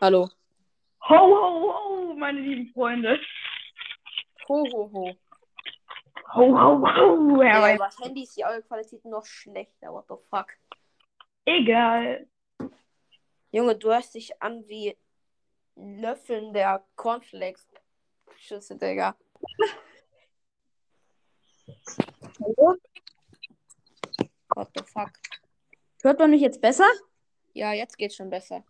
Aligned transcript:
Hallo. 0.00 0.28
Ho, 1.08 1.16
ho, 1.16 1.72
ho, 1.72 2.14
meine 2.14 2.40
lieben 2.40 2.72
Freunde. 2.72 3.18
Ho, 4.48 4.64
ho, 4.72 4.90
ho. 4.92 5.16
Ho, 6.34 6.58
ho, 6.58 6.78
ho, 6.80 7.42
Herr 7.42 7.54
Ja, 7.54 7.62
Weiß. 7.62 7.80
aber 7.80 8.04
Handy 8.04 8.22
ist 8.24 8.36
die 8.36 8.44
Audioqualität 8.44 9.04
noch 9.04 9.24
schlechter. 9.24 9.92
What 9.92 10.06
the 10.08 10.16
fuck? 10.28 10.48
Egal. 11.44 12.26
Junge, 13.52 13.76
du 13.76 13.88
hörst 13.88 14.14
dich 14.14 14.42
an 14.42 14.66
wie 14.68 14.96
Löffeln 15.76 16.52
der 16.52 16.84
Cornflakes. 16.96 17.66
Schüsse, 18.38 18.76
Digga. 18.76 19.16
What 24.54 24.68
the 24.76 24.82
fuck? 24.84 25.10
Hört 26.02 26.18
man 26.18 26.30
mich 26.30 26.40
jetzt 26.42 26.60
besser? 26.60 26.86
Ja, 27.54 27.72
jetzt 27.72 27.96
geht's 27.96 28.16
schon 28.16 28.28
besser. 28.30 28.64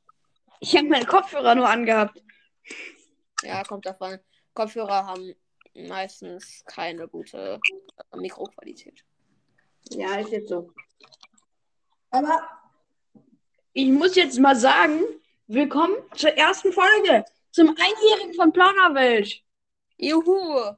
Ich 0.61 0.77
habe 0.77 0.89
meine 0.89 1.07
Kopfhörer 1.07 1.55
nur 1.55 1.69
angehabt. 1.69 2.23
Ja, 3.43 3.63
kommt 3.63 3.87
davon. 3.87 4.19
Kopfhörer 4.55 5.07
haben 5.07 5.35
meistens 5.75 6.65
keine 6.67 7.07
gute 7.09 7.61
äh, 8.13 8.17
Mikroqualität. 8.17 9.05
Ja, 9.91 10.17
ist 10.17 10.33
jetzt 10.33 10.49
so. 10.49 10.73
Aber 12.11 12.49
ich 13.75 13.89
muss 13.91 14.15
jetzt 14.17 14.39
mal 14.39 14.57
sagen, 14.57 15.03
willkommen 15.47 15.97
zur 16.15 16.31
ersten 16.31 16.73
Folge, 16.73 17.25
zum 17.53 17.69
Einjährigen 17.69 18.35
von 18.35 18.53
Plauderwelt. 18.53 19.43
Juhu! 19.99 20.75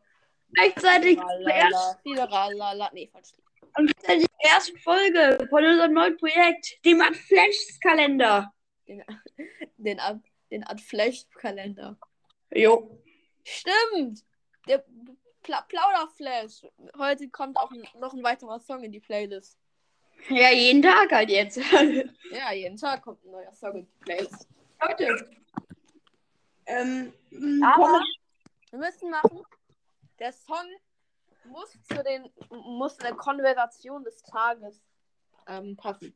Gleichzeitig 0.54 1.18
zur 1.18 1.50
ersten. 1.50 1.98
Nee, 2.94 3.08
falsch. 3.12 3.28
und 3.76 3.92
gleichzeitig 4.02 4.82
Folge 4.82 5.46
von 5.50 5.64
unserem 5.64 5.92
neuen 5.92 6.16
Projekt, 6.16 6.84
dem 6.84 7.00
Flash-Kalender. 7.00 8.52
Den, 8.88 9.04
den, 9.76 10.00
Ad- 10.00 10.28
den 10.50 10.64
Ad-Flash-Kalender. 10.66 11.96
Jo. 12.52 12.98
Stimmt! 13.44 14.24
Der 14.66 14.84
Pla 15.42 15.62
Plauderflash. 15.62 16.66
Heute 16.98 17.28
kommt 17.30 17.56
auch 17.56 17.70
noch 17.98 18.12
ein 18.12 18.22
weiterer 18.24 18.58
Song 18.60 18.82
in 18.82 18.92
die 18.92 19.00
Playlist. 19.00 19.58
Ja, 20.28 20.50
jeden 20.50 20.82
Tag 20.82 21.10
halt 21.12 21.30
jetzt. 21.30 21.56
Ja, 22.32 22.52
jeden 22.52 22.76
Tag 22.76 23.02
kommt 23.02 23.24
ein 23.24 23.30
neuer 23.30 23.52
Song 23.54 23.76
in 23.76 23.86
die 23.86 24.04
Playlist. 24.04 24.48
Leute. 24.82 25.30
Ähm, 26.66 27.12
m, 27.30 27.62
Aber 27.62 28.02
wir 28.70 28.78
müssen 28.78 29.10
machen, 29.10 29.42
der 30.18 30.32
Song 30.32 30.66
muss 31.44 31.70
zu 31.84 32.02
den 32.02 32.30
muss 32.50 32.94
in 32.98 33.04
der 33.04 33.14
Konversation 33.14 34.04
des 34.04 34.22
Tages 34.22 34.82
ähm, 35.46 35.76
passen. 35.76 36.14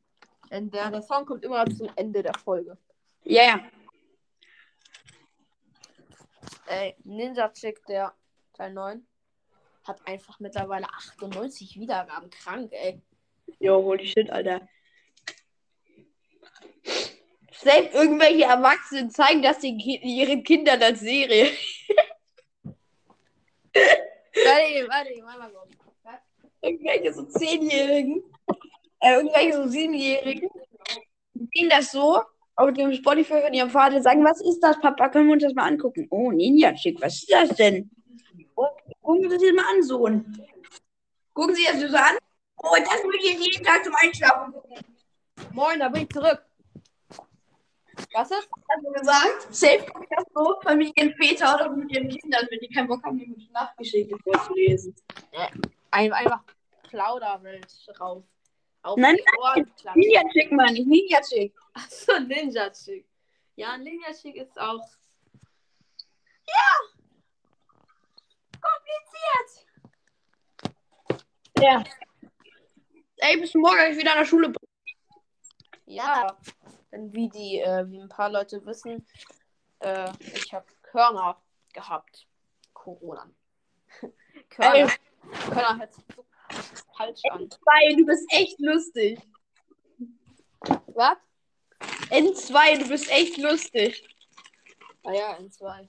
Der, 0.53 0.91
der 0.91 1.03
Song 1.03 1.25
kommt 1.25 1.45
immer 1.45 1.65
zum 1.67 1.89
Ende 1.97 2.23
der 2.23 2.35
Folge. 2.35 2.77
Ja, 3.25 3.43
ja. 3.43 3.61
Ey, 6.67 6.95
Ninja 7.05 7.49
Chick, 7.49 7.85
der 7.87 8.13
Teil 8.53 8.75
9, 8.75 9.07
hat 9.85 10.07
einfach 10.07 10.39
mittlerweile 10.41 10.87
98 10.87 11.81
Wiedergaben. 11.81 12.29
Krank, 12.29 12.71
ey. 12.73 13.01
Jo, 13.61 13.83
holy 13.83 14.07
shit, 14.07 14.31
Alter. 14.31 14.69
Selbst 17.53 17.95
irgendwelche 17.95 18.45
Erwachsenen 18.45 19.11
zeigen 19.11 19.41
das 19.41 19.61
den 19.61 19.79
Ki 19.79 20.01
ihren 20.03 20.43
Kindern 20.43 20.83
als 20.83 21.01
Serie. 21.01 21.51
Warte, 23.75 24.89
warte, 24.89 25.11
warte 25.23 25.39
mal? 25.39 26.21
Irgendwelche 26.61 27.13
so 27.13 27.25
Zehnjährigen, 27.25 28.23
äh, 29.03 29.15
irgendwelche 29.15 29.55
so 29.55 29.69
Siebenjährigen, 29.69 30.49
sehen 31.35 31.69
das 31.69 31.91
so 31.91 32.23
auf 32.55 32.73
dem 32.73 32.93
Spotify 32.93 33.43
von 33.43 33.53
ihrem 33.53 33.71
Vater, 33.71 34.01
sagen, 34.01 34.25
was 34.25 34.41
ist 34.41 34.61
das, 34.61 34.81
Papa, 34.81 35.09
können 35.09 35.27
wir 35.27 35.35
uns 35.35 35.43
das 35.43 35.55
mal 35.55 35.67
angucken? 35.67 36.07
Oh, 36.11 36.31
Ninja 36.31 36.73
Chick, 36.75 37.01
was 37.03 37.15
ist 37.15 37.33
das 37.33 37.51
denn? 37.57 37.91
Oh, 38.55 38.69
gucken 39.03 39.29
Sie 39.29 39.37
das 39.39 39.55
mal 39.55 39.75
an, 39.75 39.83
Sohn. 39.83 40.47
Gucken 41.35 41.55
Sie 41.55 41.65
das 41.65 41.81
so 41.81 41.97
an? 41.97 42.17
Oh, 42.59 42.77
das 42.79 43.03
will 43.03 43.19
ich 43.21 43.39
jeden 43.39 43.65
Tag 43.65 43.85
zum 43.85 43.95
Einschlafen 43.97 44.53
gucken. 44.53 44.77
Moin, 45.53 45.81
da 45.81 45.89
bin 45.89 46.03
ich 46.03 46.09
zurück. 46.11 46.45
Was 48.15 48.31
ist? 48.31 48.49
Hast 48.69 48.85
du 48.85 48.93
gesagt? 48.93 49.55
Safe 49.55 49.87
das 50.11 50.25
so 50.35 50.55
Familienväter 50.63 51.55
oder 51.55 51.71
mit 51.71 51.91
ihren 51.91 52.09
Kindern, 52.09 52.47
wenn 52.51 52.61
die 52.61 52.69
keinen 52.69 52.87
Bock 52.87 53.03
haben, 53.05 53.19
die 53.19 53.51
Nachtgeschichte 53.53 54.17
vorzulesen. 54.23 54.95
Ein, 55.91 56.13
einfach 56.13 56.43
Plauderwelt 56.89 57.67
rauf. 57.99 58.23
Auf 58.83 58.97
Nein, 58.97 59.17
die 59.17 59.39
Ohren 59.39 59.77
klatschen. 59.77 60.01
Ninja 60.01 60.23
Chick, 60.33 60.53
meine 60.53 60.79
ich, 60.79 60.87
Ninja 60.87 61.21
Chick. 61.21 61.55
Achso, 61.73 62.19
Ninja 62.19 62.71
Chick. 62.71 63.07
Ja, 63.55 63.77
Ninja 63.79 64.13
Chick 64.13 64.37
ist 64.37 64.59
auch. 64.59 64.85
kompliziert. 68.63 69.67
Ja. 71.59 71.85
Ey, 73.17 73.41
bis 73.41 73.55
morgen 73.55 73.93
ich 73.93 73.99
wieder 73.99 74.13
an 74.13 74.19
der 74.19 74.25
Schule. 74.25 74.53
Ja, 75.85 76.37
denn 76.91 77.13
wie 77.13 77.29
die, 77.29 77.61
äh, 77.61 77.89
wie 77.89 78.01
ein 78.01 78.09
paar 78.09 78.31
Leute 78.31 78.65
wissen, 78.65 79.07
äh, 79.81 80.11
ich 80.21 80.53
habe 80.53 80.67
Körner 80.83 81.41
gehabt. 81.73 82.27
Corona. 82.73 83.31
Körner. 84.49 84.75
Ey. 84.75 84.89
Körner 85.51 85.79
hört 85.79 85.93
sich 85.93 86.05
so 86.15 86.25
falsch 86.97 87.23
an. 87.31 87.49
N2, 87.49 87.97
du 87.97 88.07
bist 88.07 88.33
echt 88.33 88.59
lustig. 88.59 89.21
Was? 90.95 91.17
N2, 92.11 92.79
du 92.79 92.89
bist 92.89 93.11
echt 93.11 93.37
lustig. 93.39 94.07
Ah 95.05 95.13
ja, 95.13 95.35
in 95.35 95.51
zwei. 95.51 95.89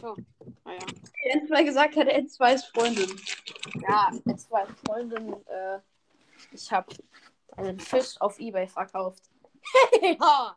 So. 0.00 0.16
Ah 0.64 0.72
ja. 0.72 0.78
Die 0.78 1.40
N2 1.40 1.64
gesagt 1.64 1.96
hat, 1.96 2.08
N2 2.08 2.54
ist 2.54 2.66
Freundin. 2.66 3.20
Ja, 3.88 4.10
in 4.24 4.38
zwei 4.38 4.66
Freundinnen, 4.86 5.34
äh, 5.46 5.80
ich 6.52 6.70
habe 6.70 6.94
einen 7.56 7.80
Fisch 7.80 8.20
auf 8.20 8.38
Ebay 8.38 8.66
verkauft. 8.68 9.22
ja. 10.02 10.56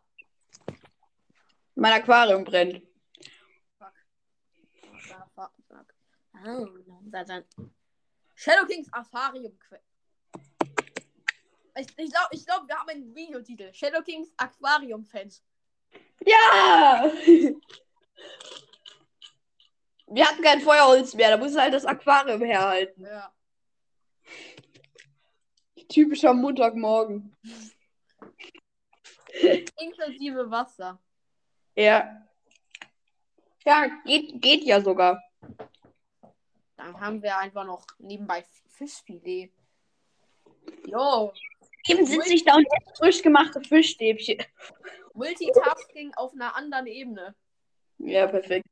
Mein 1.76 1.94
Aquarium 1.94 2.44
brennt. 2.44 2.82
Fuck, 3.78 3.94
fuck, 5.36 5.52
fuck. 5.68 5.94
Oh, 6.46 6.68
da 7.04 7.24
dann. 7.24 7.44
Shadow 8.38 8.68
Kings 8.68 8.88
Aquarium. 8.94 9.58
Ich, 11.76 11.88
ich 11.98 12.12
glaube, 12.12 12.30
ich 12.32 12.46
glaub, 12.46 12.68
wir 12.68 12.78
haben 12.78 12.90
einen 12.90 13.16
Videotitel. 13.16 13.74
Shadow 13.74 14.02
Kings 14.04 14.32
Aquarium 14.38 15.04
Fans. 15.04 15.44
Ja! 16.26 17.12
Wir 20.10 20.26
hatten 20.26 20.42
kein 20.42 20.62
Feuerholz 20.62 21.16
mehr, 21.16 21.32
da 21.32 21.38
muss 21.38 21.58
halt 21.58 21.74
das 21.74 21.86
Aquarium 21.86 22.42
herhalten. 22.42 23.06
Ja. 23.06 23.34
Typischer 25.90 26.34
Montagmorgen. 26.34 27.36
Inklusive 29.78 30.50
Wasser. 30.50 31.02
Ja. 31.76 32.26
Ja, 33.66 33.88
geht, 34.06 34.42
geht 34.42 34.64
ja 34.64 34.80
sogar. 34.80 35.22
Dann 36.78 37.00
haben 37.00 37.22
wir 37.22 37.38
einfach 37.38 37.66
noch 37.66 37.86
nebenbei 38.00 38.44
Fischfilet. 38.70 39.52
Jo, 40.86 41.34
Eben 41.88 42.06
sitze 42.06 42.34
ich 42.34 42.44
da 42.44 42.56
und 42.56 42.66
esse 42.66 42.96
frisch 42.96 43.22
gemachte 43.22 43.62
Fischstäbchen. 43.62 44.44
Multitasking 45.14 46.14
auf 46.16 46.34
einer 46.34 46.56
anderen 46.56 46.88
Ebene. 46.88 47.36
Ja, 48.00 48.28
perfekt. 48.28 48.66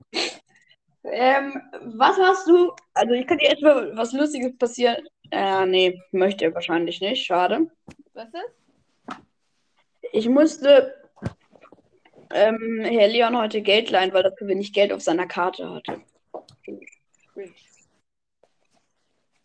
Ähm, 1.03 1.61
was 1.81 2.17
hast 2.17 2.47
du? 2.47 2.73
Also, 2.93 3.13
ich 3.13 3.25
kann 3.25 3.37
dir 3.37 3.49
etwa 3.49 3.95
was 3.95 4.11
Lustiges 4.11 4.57
passieren. 4.57 5.07
Äh, 5.31 5.65
nee, 5.65 6.01
möchte 6.11 6.45
er 6.45 6.53
wahrscheinlich 6.53 6.99
nicht. 7.01 7.25
Schade. 7.25 7.71
Was 8.13 8.27
ist? 8.27 9.19
Ich 10.11 10.29
musste 10.29 11.09
ähm, 12.31 12.81
Herr 12.83 13.07
Leon 13.07 13.37
heute 13.37 13.61
Geld 13.61 13.89
leihen, 13.89 14.13
weil 14.13 14.25
er 14.25 14.35
zu 14.35 14.47
wenig 14.47 14.73
Geld 14.73 14.91
auf 14.91 15.01
seiner 15.01 15.27
Karte 15.27 15.69
hatte. 15.69 16.01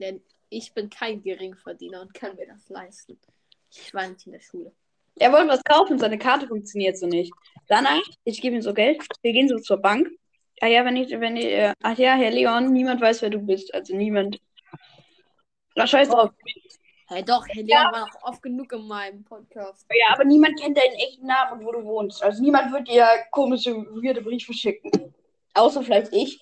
Denn 0.01 0.23
ich 0.49 0.75
bin 0.75 0.91
kein 0.91 1.23
Geringverdiener 1.23 2.01
und 2.01 2.15
kann 2.15 2.35
mir 2.37 2.47
das 2.47 2.69
leisten. 2.69 3.19
Ich 3.71 3.95
war 3.95 4.09
nicht 4.09 4.27
in 4.27 4.33
der 4.33 4.41
Schule. 4.41 4.73
Er 5.17 5.33
wollte 5.33 5.49
was 5.49 5.63
kaufen, 5.65 5.99
seine 5.99 6.19
Karte 6.19 6.49
funktioniert 6.49 6.97
so 6.97 7.07
nicht. 7.07 7.33
Danach, 7.69 8.03
ich 8.25 8.41
gebe 8.41 8.57
ihm 8.57 8.63
so 8.63 8.73
Geld, 8.73 9.03
wir 9.23 9.33
gehen 9.33 9.49
so 9.49 9.59
zur 9.59 9.77
Bank. 9.77 10.09
Ah 10.61 10.67
ja, 10.67 10.85
wenn 10.85 10.97
ich, 10.97 11.11
wenn 11.11 11.37
ich, 11.37 11.47
äh, 11.47 11.75
ach 11.83 11.99
ja, 11.99 12.15
Herr 12.15 12.31
Leon, 12.31 12.73
niemand 12.73 13.01
weiß, 13.01 13.23
wer 13.23 13.31
du 13.31 13.39
bist. 13.39 13.73
Also 13.75 13.95
niemand. 13.97 14.41
Na, 15.75 15.87
scheiß 15.87 16.09
drauf. 16.09 16.31
Hey 17.09 17.25
doch, 17.25 17.47
Herr 17.49 17.63
Leon 17.63 17.93
war 17.93 18.01
noch 18.01 18.23
oft 18.23 18.43
genug 18.43 18.73
in 18.73 18.87
meinem 18.87 19.25
Podcast. 19.25 19.87
Ja, 19.91 20.15
aber 20.15 20.25
niemand 20.25 20.61
kennt 20.61 20.77
deinen 20.77 20.95
echten 20.95 21.27
Namen 21.27 21.61
und 21.61 21.67
wo 21.67 21.73
du 21.73 21.85
wohnst. 21.85 22.23
Also 22.23 22.43
niemand 22.43 22.73
wird 22.73 22.89
dir 22.89 23.07
komische, 23.31 23.75
weirde 23.75 24.23
Briefe 24.23 24.53
schicken. 24.53 25.15
Außer 25.55 25.83
vielleicht 25.83 26.13
ich. 26.13 26.41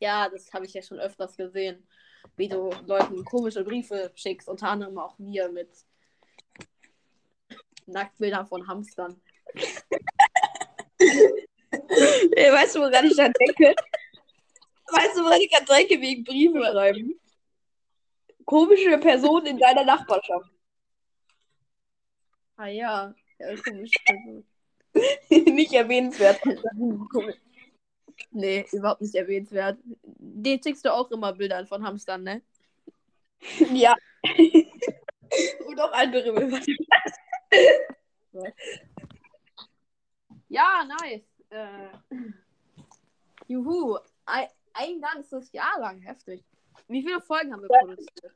Ja, 0.00 0.28
das 0.28 0.52
habe 0.52 0.66
ich 0.66 0.74
ja 0.74 0.82
schon 0.82 0.98
öfters 0.98 1.36
gesehen. 1.36 1.86
Wie 2.36 2.48
du 2.48 2.70
Leuten 2.86 3.24
komische 3.24 3.64
Briefe 3.64 4.12
schickst, 4.14 4.48
unter 4.48 4.68
anderem 4.68 4.98
auch 4.98 5.18
mir 5.18 5.48
mit 5.48 5.70
Nacktbilder 7.86 8.44
von 8.46 8.66
Hamstern. 8.66 9.20
Ey, 11.70 12.52
weißt 12.52 12.76
du, 12.76 12.80
woran 12.80 13.06
ich 13.06 13.16
da 13.16 13.28
denke? 13.28 13.74
Weißt 14.90 15.16
du, 15.16 15.22
woran 15.22 15.40
ich 15.40 15.50
da 15.50 15.60
denke 15.60 16.00
wegen 16.00 16.24
Briefe 16.24 16.58
schreiben? 16.64 17.20
Komische 18.44 18.98
Personen 18.98 19.46
in 19.46 19.58
deiner 19.58 19.84
Nachbarschaft. 19.84 20.50
Ah 22.56 22.66
ja. 22.66 23.14
ja 23.38 23.56
komisch. 23.56 23.90
Nicht 25.30 25.72
erwähnenswert. 25.72 26.40
nee, 28.30 28.66
überhaupt 28.72 29.00
nicht 29.00 29.14
erwähnenswert. 29.14 29.78
Den 30.02 30.62
schickst 30.62 30.84
du 30.84 30.92
auch 30.92 31.10
immer 31.10 31.32
Bilder 31.32 31.66
von 31.66 31.84
Hamstern, 31.84 32.22
ne? 32.22 32.42
ja. 33.72 33.94
Und 35.66 35.80
auch 35.80 35.92
andere 35.92 36.32
Bilder. 36.32 36.60
Ja, 40.50 40.82
nice. 41.02 41.22
Äh, 41.50 41.88
juhu. 43.46 43.98
Ein, 44.24 44.48
ein 44.72 45.00
ganzes 45.00 45.52
Jahr 45.52 45.78
lang. 45.78 46.00
Heftig. 46.00 46.42
Wie 46.86 47.02
viele 47.02 47.20
Folgen 47.20 47.52
haben 47.52 47.62
wir 47.62 47.68
produziert? 47.68 48.32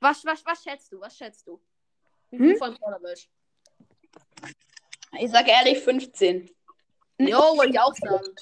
Was, 0.00 0.24
was, 0.24 0.44
was 0.44 0.62
schätzt 0.62 0.92
du? 0.92 1.00
Was 1.00 1.16
schätzt 1.16 1.46
du? 1.46 1.60
Wie 2.30 2.38
viel 2.38 2.52
Hm? 2.52 2.58
von 2.58 2.78
Kauderwelsch? 2.78 3.28
Ich 5.18 5.30
sage 5.30 5.50
ehrlich 5.50 5.78
15. 5.78 6.50
Jo, 7.18 7.38
wollte 7.56 7.72
ich 7.72 7.80
auch 7.80 7.94
sagen. 7.94 8.34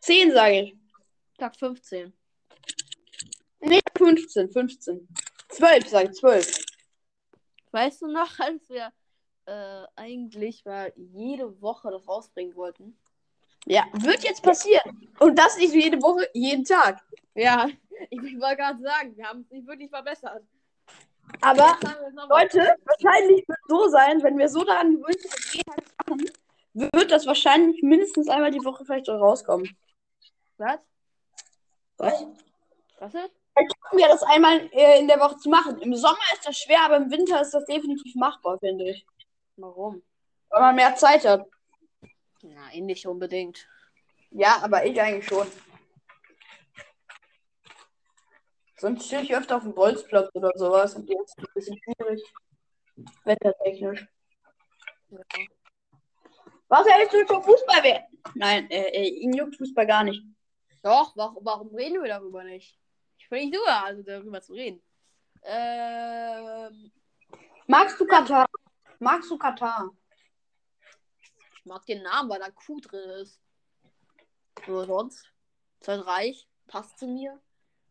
10 0.00 0.32
sage 0.32 0.60
ich. 0.60 0.76
Tag 1.38 1.56
15. 1.56 2.12
Nee, 3.60 3.80
15, 3.96 4.50
15. 4.50 5.08
12 5.48 5.88
sage 5.88 6.10
ich, 6.10 6.16
12. 6.18 6.64
Weißt 7.70 8.02
du 8.02 8.08
noch, 8.08 8.38
als 8.38 8.68
wir 8.68 8.92
äh, 9.46 9.86
eigentlich 9.96 10.64
mal 10.64 10.92
jede 10.96 11.60
Woche 11.60 11.90
das 11.90 12.06
rausbringen 12.06 12.54
wollten? 12.56 12.98
Ja, 13.66 13.84
wird 13.92 14.24
jetzt 14.24 14.42
passieren. 14.42 15.08
Und 15.20 15.38
das 15.38 15.56
nicht 15.56 15.72
jede 15.72 16.02
Woche, 16.02 16.28
jeden 16.34 16.64
Tag. 16.64 17.00
Ja, 17.34 17.68
ich, 18.10 18.22
ich 18.22 18.40
wollte 18.40 18.56
gerade 18.56 18.82
sagen, 18.82 19.16
wir 19.16 19.24
haben 19.24 19.40
es 19.42 19.50
nicht 19.50 19.66
wirklich 19.66 19.90
verbessert. 19.90 20.42
Aber 21.40 21.78
Leute, 22.28 22.76
wahrscheinlich 22.84 23.46
wird 23.48 23.58
es 23.58 23.68
so 23.68 23.88
sein, 23.88 24.22
wenn 24.22 24.36
wir 24.36 24.48
so 24.48 24.64
daran 24.64 24.96
gewöhnt 24.96 25.20
sind, 25.20 25.54
jeden 25.54 25.64
Tag 25.64 25.81
wird 26.74 27.10
das 27.10 27.26
wahrscheinlich 27.26 27.82
mindestens 27.82 28.28
einmal 28.28 28.50
die 28.50 28.64
Woche 28.64 28.84
vielleicht 28.84 29.06
so 29.06 29.12
rauskommen. 29.12 29.76
Was? 30.58 30.78
Was? 31.98 32.26
Was 32.98 33.14
ist? 33.14 33.30
Vielleicht 33.54 33.74
schaffen 33.76 33.98
wir 33.98 34.08
das 34.08 34.22
einmal 34.22 34.70
äh, 34.72 34.98
in 34.98 35.08
der 35.08 35.20
Woche 35.20 35.36
zu 35.36 35.50
machen. 35.50 35.78
Im 35.82 35.94
Sommer 35.94 36.18
ist 36.32 36.46
das 36.46 36.56
schwer, 36.56 36.80
aber 36.84 36.96
im 36.96 37.10
Winter 37.10 37.40
ist 37.40 37.52
das 37.52 37.64
definitiv 37.66 38.14
machbar, 38.14 38.58
finde 38.58 38.90
ich. 38.90 39.06
Warum? 39.56 40.02
Weil 40.48 40.60
man 40.60 40.76
mehr 40.76 40.94
Zeit 40.96 41.24
hat. 41.26 41.46
Nein, 42.42 42.86
nicht 42.86 43.06
unbedingt. 43.06 43.68
Ja, 44.30 44.58
aber 44.62 44.84
ich 44.86 45.00
eigentlich 45.00 45.26
schon. 45.26 45.46
Sonst 48.78 49.06
stehe 49.06 49.22
ich 49.22 49.36
öfter 49.36 49.58
auf 49.58 49.62
dem 49.62 49.74
Bolzplatz 49.74 50.30
oder 50.34 50.50
sowas 50.56 50.94
und 50.94 51.08
jetzt 51.08 51.38
ist 51.38 51.38
es 51.38 51.38
ein 51.38 51.54
bisschen 51.54 51.78
schwierig. 51.84 52.22
Wettertechnisch. 53.24 54.06
Ja. 55.10 55.18
Was 56.72 56.88
hältst 56.88 57.12
du 57.12 57.26
zum 57.26 57.42
Fußball 57.42 57.82
werden? 57.82 58.06
Nein, 58.34 58.70
äh, 58.70 58.88
äh, 58.88 59.06
ihn 59.06 59.34
juckt 59.34 59.56
Fußball 59.56 59.86
gar 59.86 60.04
nicht. 60.04 60.24
Doch, 60.82 61.14
warum, 61.16 61.44
warum 61.44 61.74
reden 61.74 62.02
wir 62.02 62.08
darüber 62.08 62.44
nicht? 62.44 62.78
Ich 63.18 63.28
bin 63.28 63.40
nicht 63.40 63.54
du, 63.54 63.62
also 63.66 64.02
darüber 64.02 64.40
zu 64.40 64.54
reden. 64.54 64.82
Ähm, 65.42 66.90
Magst 67.66 68.00
du 68.00 68.06
Katar? 68.06 68.46
Magst 69.00 69.30
du 69.30 69.36
Katar? 69.36 69.90
ich 71.58 71.66
mag 71.66 71.84
den 71.84 72.02
Namen, 72.04 72.30
weil 72.30 72.40
da 72.40 72.50
Q 72.50 72.80
drin 72.80 73.10
ist. 73.20 73.38
Nur 74.66 74.86
sonst. 74.86 75.30
Ist 75.78 75.88
halt 75.88 76.06
reich, 76.06 76.48
passt 76.68 76.98
zu 76.98 77.06
mir. 77.06 77.38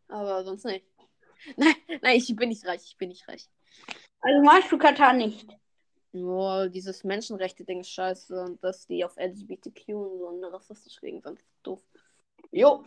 Aber 0.07 0.44
sonst 0.44 0.66
nicht. 0.66 0.88
Nein, 1.56 1.75
nein, 2.01 2.18
ich 2.18 2.36
bin 2.36 2.50
nicht 2.50 2.66
reich, 2.66 2.81
ich 2.84 2.98
bin 2.98 3.10
nicht 3.10 3.27
reich. 3.27 3.48
Also 4.22 4.44
magst 4.44 4.72
du 4.72 4.80
Katar 4.80 5.13
nicht? 5.13 5.48
Nur 6.13 6.68
dieses 6.69 7.04
Menschenrechte-Ding 7.04 7.81
ist 7.81 7.92
scheiße 7.92 8.42
und 8.44 8.63
dass 8.63 8.86
die 8.86 9.06
auf 9.06 9.16
LGBTQ 9.18 9.90
und 9.90 10.19
so 10.19 10.28
eine 10.28 10.52
rassistische 10.52 11.02
Gegend 11.02 11.24
sind. 11.24 11.40
Doof. 11.63 11.81
Jo. 12.52 12.84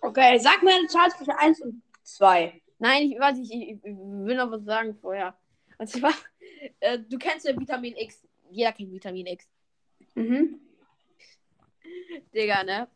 Okay, 0.00 0.38
sag 0.38 0.62
mir 0.62 0.74
eine 0.74 0.86
Zahl 0.86 1.10
zwischen 1.10 1.32
1 1.32 1.60
und 1.60 1.82
2. 2.02 2.62
Nein, 2.78 3.10
ich 3.10 3.18
weiß 3.18 3.36
nicht, 3.38 3.52
ich, 3.52 3.70
ich 3.70 3.82
will 3.84 4.36
noch 4.36 4.50
was 4.50 4.64
sagen 4.64 4.94
vorher. 4.94 5.36
Und 5.76 5.88
zwar, 5.88 6.12
äh, 6.80 6.98
du 6.98 7.18
kennst 7.18 7.46
ja 7.46 7.58
Vitamin 7.58 7.96
X. 7.96 8.26
Jeder 8.50 8.72
kennt 8.72 8.92
Vitamin 8.92 9.26
X. 9.26 9.48
Mhm. 10.14 10.60
Digga, 12.34 12.64
ne? 12.64 12.88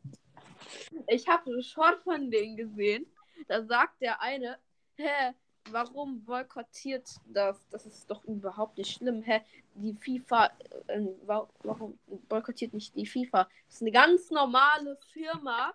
Ich 1.09 1.29
habe 1.29 1.51
einen 1.51 1.63
Short 1.63 2.03
von 2.03 2.31
denen 2.31 2.57
gesehen. 2.57 3.07
Da 3.49 3.63
sagt 3.65 4.01
der 4.01 4.21
eine, 4.23 4.59
hä, 4.97 5.35
warum 5.71 6.25
boykottiert 6.25 7.09
das? 7.27 7.67
Das 7.71 7.87
ist 7.87 8.11
doch 8.11 8.25
überhaupt 8.25 8.79
nicht 8.79 8.93
schlimm. 8.97 9.23
Hä, 9.23 9.41
die 9.75 9.95
FIFA, 9.95 10.47
äh, 10.89 11.01
wa- 11.25 11.49
warum 11.63 11.99
boykottiert 12.29 12.73
nicht 12.75 12.95
die 12.97 13.07
FIFA? 13.07 13.49
Das 13.67 13.77
ist 13.77 13.83
eine 13.83 13.93
ganz 13.93 14.31
normale 14.31 14.97
Firma, 15.13 15.75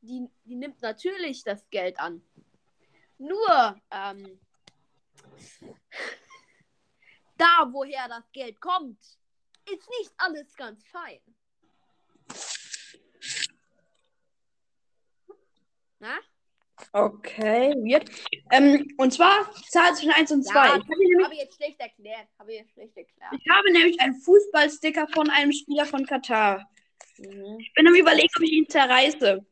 die, 0.00 0.28
die 0.44 0.54
nimmt 0.56 0.80
natürlich 0.82 1.42
das 1.44 1.68
Geld 1.70 1.98
an. 1.98 2.22
Nur, 3.18 3.76
ähm, 3.90 4.40
da, 7.38 7.68
woher 7.72 8.08
das 8.08 8.30
Geld 8.32 8.60
kommt, 8.60 8.98
ist 9.70 9.88
nicht 10.00 10.12
alles 10.16 10.54
ganz 10.56 10.84
fein. 10.86 11.20
Na? 16.00 16.18
Okay, 16.92 17.72
weird. 17.76 18.10
Ähm, 18.50 18.88
und 18.98 19.12
zwar 19.12 19.50
Zahl 19.68 19.94
zwischen 19.94 20.12
1 20.12 20.32
und 20.32 20.42
2. 20.44 20.54
Ja, 20.54 20.64
ich, 20.64 20.72
habe 20.72 20.98
nämlich, 20.98 21.38
jetzt 21.38 21.56
schlecht 21.56 21.80
erklärt. 21.80 22.28
Habe 22.38 22.52
ich 22.52 22.60
jetzt 22.60 22.72
schlecht 22.72 22.96
erklärt. 22.96 23.32
ich 23.32 23.50
habe 23.50 23.72
nämlich 23.72 24.00
einen 24.00 24.20
Fußballsticker 24.20 25.06
von 25.08 25.30
einem 25.30 25.52
Spieler 25.52 25.86
von 25.86 26.04
Katar. 26.06 26.68
Mhm. 27.18 27.58
Ich 27.60 27.72
bin 27.74 27.86
am 27.86 27.94
überlegen, 27.94 28.32
ob 28.36 28.42
ich 28.42 28.52
ihn 28.52 28.68
zerreiße. 28.68 29.44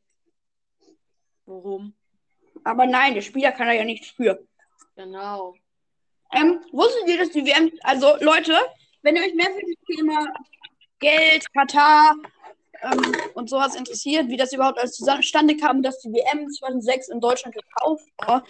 Warum? 1.47 1.95
Aber 2.65 2.87
nein, 2.87 3.15
der 3.15 3.23
Spieler 3.23 3.53
kann 3.53 3.69
er 3.69 3.75
ja 3.75 3.85
nichts 3.85 4.09
für. 4.11 4.47
Genau. 4.97 5.55
Ähm, 6.33 6.61
wusstet 6.73 7.09
ihr, 7.09 7.19
dass 7.19 7.31
die 7.31 7.45
WM, 7.45 7.73
also 7.83 8.17
Leute, 8.21 8.59
wenn 9.03 9.17
ihr 9.17 9.23
euch 9.23 9.35
mehr 9.35 9.51
für 9.51 9.63
das 9.63 9.97
Thema 9.97 10.33
Geld, 10.99 11.53
Katar 11.53 12.15
ähm, 12.83 13.15
und 13.35 13.49
sowas 13.51 13.75
interessiert, 13.75 14.29
wie 14.29 14.37
das 14.37 14.53
überhaupt 14.53 14.79
alles 14.79 14.93
zustande 14.93 15.57
kam, 15.57 15.83
dass 15.83 16.01
die 16.01 16.13
WM 16.13 16.49
2006 16.49 17.09
in 17.09 17.21
Deutschland 17.21 17.55
gekauft 17.55 18.09
war, 18.19 18.45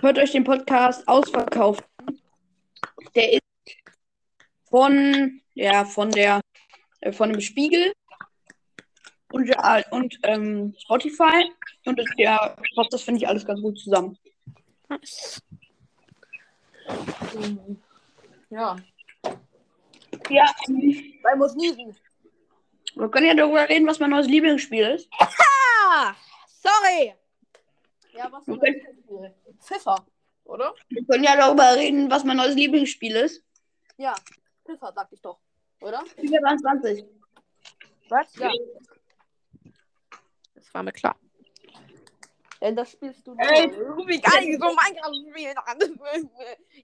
hört 0.00 0.18
euch 0.18 0.32
den 0.32 0.44
Podcast 0.44 1.06
ausverkauft. 1.08 1.84
Der 3.14 3.32
ist 3.34 3.42
von, 4.68 5.40
ja, 5.54 5.84
von 5.84 6.10
der, 6.10 6.40
äh, 7.00 7.12
von 7.12 7.32
dem 7.32 7.40
Spiegel 7.40 7.92
und, 9.32 9.48
ja, 9.48 9.82
und 9.90 10.18
ähm, 10.22 10.74
Spotify 10.78 11.50
und 11.84 11.98
das, 11.98 12.06
ja, 12.16 12.56
passt 12.74 12.92
das 12.92 13.02
finde 13.02 13.18
ich 13.18 13.28
alles 13.28 13.44
ganz 13.44 13.60
gut 13.60 13.78
zusammen. 13.78 14.18
Ja. 18.50 18.76
Ja, 20.28 20.44
ähm, 20.68 21.14
Weil 21.22 21.36
muss 21.36 21.54
niesen. 21.54 21.96
Wir 22.94 23.08
können 23.10 23.26
ja 23.26 23.34
darüber 23.34 23.68
reden, 23.68 23.86
was 23.86 23.98
mein 24.00 24.10
neues 24.10 24.26
Lieblingsspiel 24.26 24.84
ist. 24.86 25.08
Ah! 25.18 26.14
Sorry! 26.46 27.14
Ja, 28.12 28.30
was 28.32 28.42
ist 28.46 28.48
Okay. 28.54 28.82
das 28.84 28.94
Lieblingsspiel? 28.96 29.34
Pfiffer, 29.60 30.06
oder? 30.44 30.74
Wir 30.88 31.04
können 31.06 31.24
ja 31.24 31.36
darüber 31.36 31.76
reden, 31.76 32.10
was 32.10 32.24
mein 32.24 32.36
neues 32.36 32.54
Lieblingsspiel 32.54 33.16
ist. 33.16 33.42
Ja, 33.96 34.14
Pfiffer, 34.64 34.92
sag 34.94 35.08
ich 35.12 35.20
doch. 35.20 35.38
Oder? 35.80 36.04
FIFA 36.16 36.38
23. 36.40 37.04
Was? 38.08 38.34
Ja. 38.36 38.50
Das 40.54 40.74
war 40.74 40.82
mir 40.82 40.92
klar. 40.92 41.16
Denn 42.60 42.76
das 42.76 42.92
spielst 42.92 43.26
du 43.26 43.34
Ey. 43.38 43.68
nicht. 43.68 43.78
Wie 43.78 44.20
gar 44.20 44.38
nicht 44.40 44.60
so 44.60 44.66
Minecraft 44.68 45.14
spielen. 45.14 46.30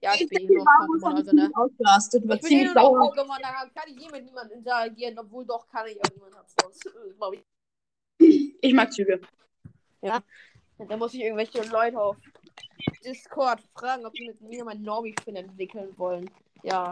ja, 0.01 0.13
ich 0.15 0.27
bin 0.27 0.47
nur 0.47 0.65
Pokémon, 0.65 1.15
also 1.15 1.31
ne. 1.33 1.51
war 1.53 2.35
Ich 2.35 2.41
bin 2.41 2.51
eh 2.51 2.65
nur 2.65 2.73
noch. 2.73 3.13
Pokémon, 3.13 3.37
da 3.41 3.49
kann 3.75 3.87
ich 3.87 4.03
eh 4.03 4.11
mit 4.11 4.25
niemandem 4.25 4.57
interagieren, 4.57 5.19
obwohl 5.19 5.45
doch 5.45 5.67
kann 5.67 5.85
ich 5.87 5.99
sonst. 6.61 6.85
äh, 6.87 7.13
glaub 7.17 7.35
ich. 8.19 8.73
Mag 8.73 8.91
Züge. 8.91 9.21
Da 10.01 10.97
muss 10.97 11.13
ich 11.13 11.21
irgendwelche 11.21 11.61
Leute 11.63 11.99
auf 11.99 12.17
Discord 13.03 13.61
fragen, 13.75 14.05
ob 14.05 14.13
die 14.13 14.27
mit 14.27 14.41
mir 14.41 14.63
mein 14.63 14.81
Normie-Fin 14.81 15.35
entwickeln 15.35 15.93
wollen. 15.97 16.29
Ja. 16.63 16.89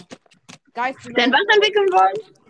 Geist. 0.73 1.05
Denn 1.05 1.31
was 1.31 1.55
entwickeln 1.55 1.87
wollen? 1.91 2.44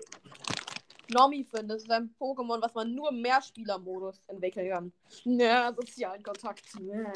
Normie-Fin, 1.10 1.68
das 1.68 1.84
ist 1.84 1.92
ein 1.92 2.14
Pokémon, 2.20 2.62
was 2.62 2.74
man 2.74 2.94
nur 2.94 3.10
im 3.10 3.22
Mehrspieler-Modus 3.22 4.22
entwickeln 4.28 4.70
kann. 4.70 4.94
Ja, 5.24 5.74
sozialen 5.74 6.24
Kontakt. 6.24 6.66
Ja. 6.80 7.14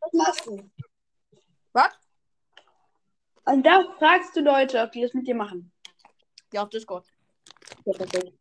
Was 0.00 0.12
machst 0.12 0.46
du? 0.46 0.70
Was? 1.72 1.92
Und 3.44 3.64
da 3.64 3.84
fragst 3.98 4.36
du 4.36 4.40
Leute, 4.40 4.80
ob 4.80 4.92
die 4.92 5.02
das 5.02 5.14
mit 5.14 5.26
dir 5.26 5.34
machen. 5.34 5.72
Ja, 6.52 6.62
auf 6.62 6.68
Discord. 6.68 7.06
Ja, 7.84 7.92
perfekt. 7.92 8.32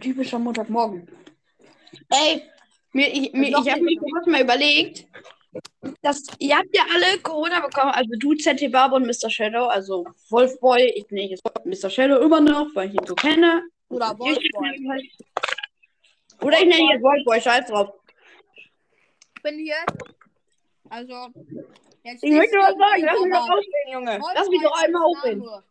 Typischer, 0.00 0.38
Montagmorgen. 0.38 1.08
Ey, 2.08 2.42
mir, 2.92 3.08
ich, 3.08 3.32
mir, 3.32 3.48
ich 3.48 3.70
habe 3.70 3.82
mir 3.82 3.98
kurz 3.98 4.26
mal 4.26 4.42
überlegt, 4.42 5.06
dass 6.02 6.24
ihr 6.38 6.56
habt 6.56 6.74
ja 6.74 6.82
alle 6.94 7.18
Corona 7.20 7.60
bekommen, 7.60 7.92
also 7.92 8.10
du, 8.18 8.34
ZT 8.34 8.70
Barber 8.70 8.96
und 8.96 9.06
Mr. 9.06 9.30
Shadow, 9.30 9.66
also 9.66 10.06
Wolfboy, 10.28 10.92
ich 10.94 11.10
nenne 11.10 11.30
jetzt 11.30 11.42
Mr. 11.64 11.88
Shadow 11.88 12.18
immer 12.18 12.40
noch, 12.40 12.68
weil 12.74 12.88
ich 12.88 12.94
ihn 12.94 13.06
so 13.06 13.14
kenne. 13.14 13.62
Oder 13.88 14.18
Wolfboy. 14.18 15.10
Oder 16.42 16.58
ich 16.58 16.66
nenne 16.66 16.92
jetzt 16.92 17.02
Wolfboy, 17.02 17.40
scheiß 17.40 17.66
drauf. 17.66 17.94
Ich 19.36 19.42
bin 19.42 19.58
hier. 19.58 19.76
Also. 20.90 21.28
Jetzt 22.02 22.24
Ich 22.24 22.32
möchte 22.32 22.56
was 22.56 22.74
sagen, 22.76 23.02
lass 23.02 23.20
mich 23.20 23.32
doch 23.32 23.44
aber 23.44 23.54
ausreden, 23.54 23.92
Junge. 23.92 24.10
Wolfboy 24.12 24.32
Lass 24.34 24.48
mich 24.48 24.62
doch 24.62 24.82
einmal 24.82 25.02
ausreden. 25.02 25.40
Name 25.40 25.64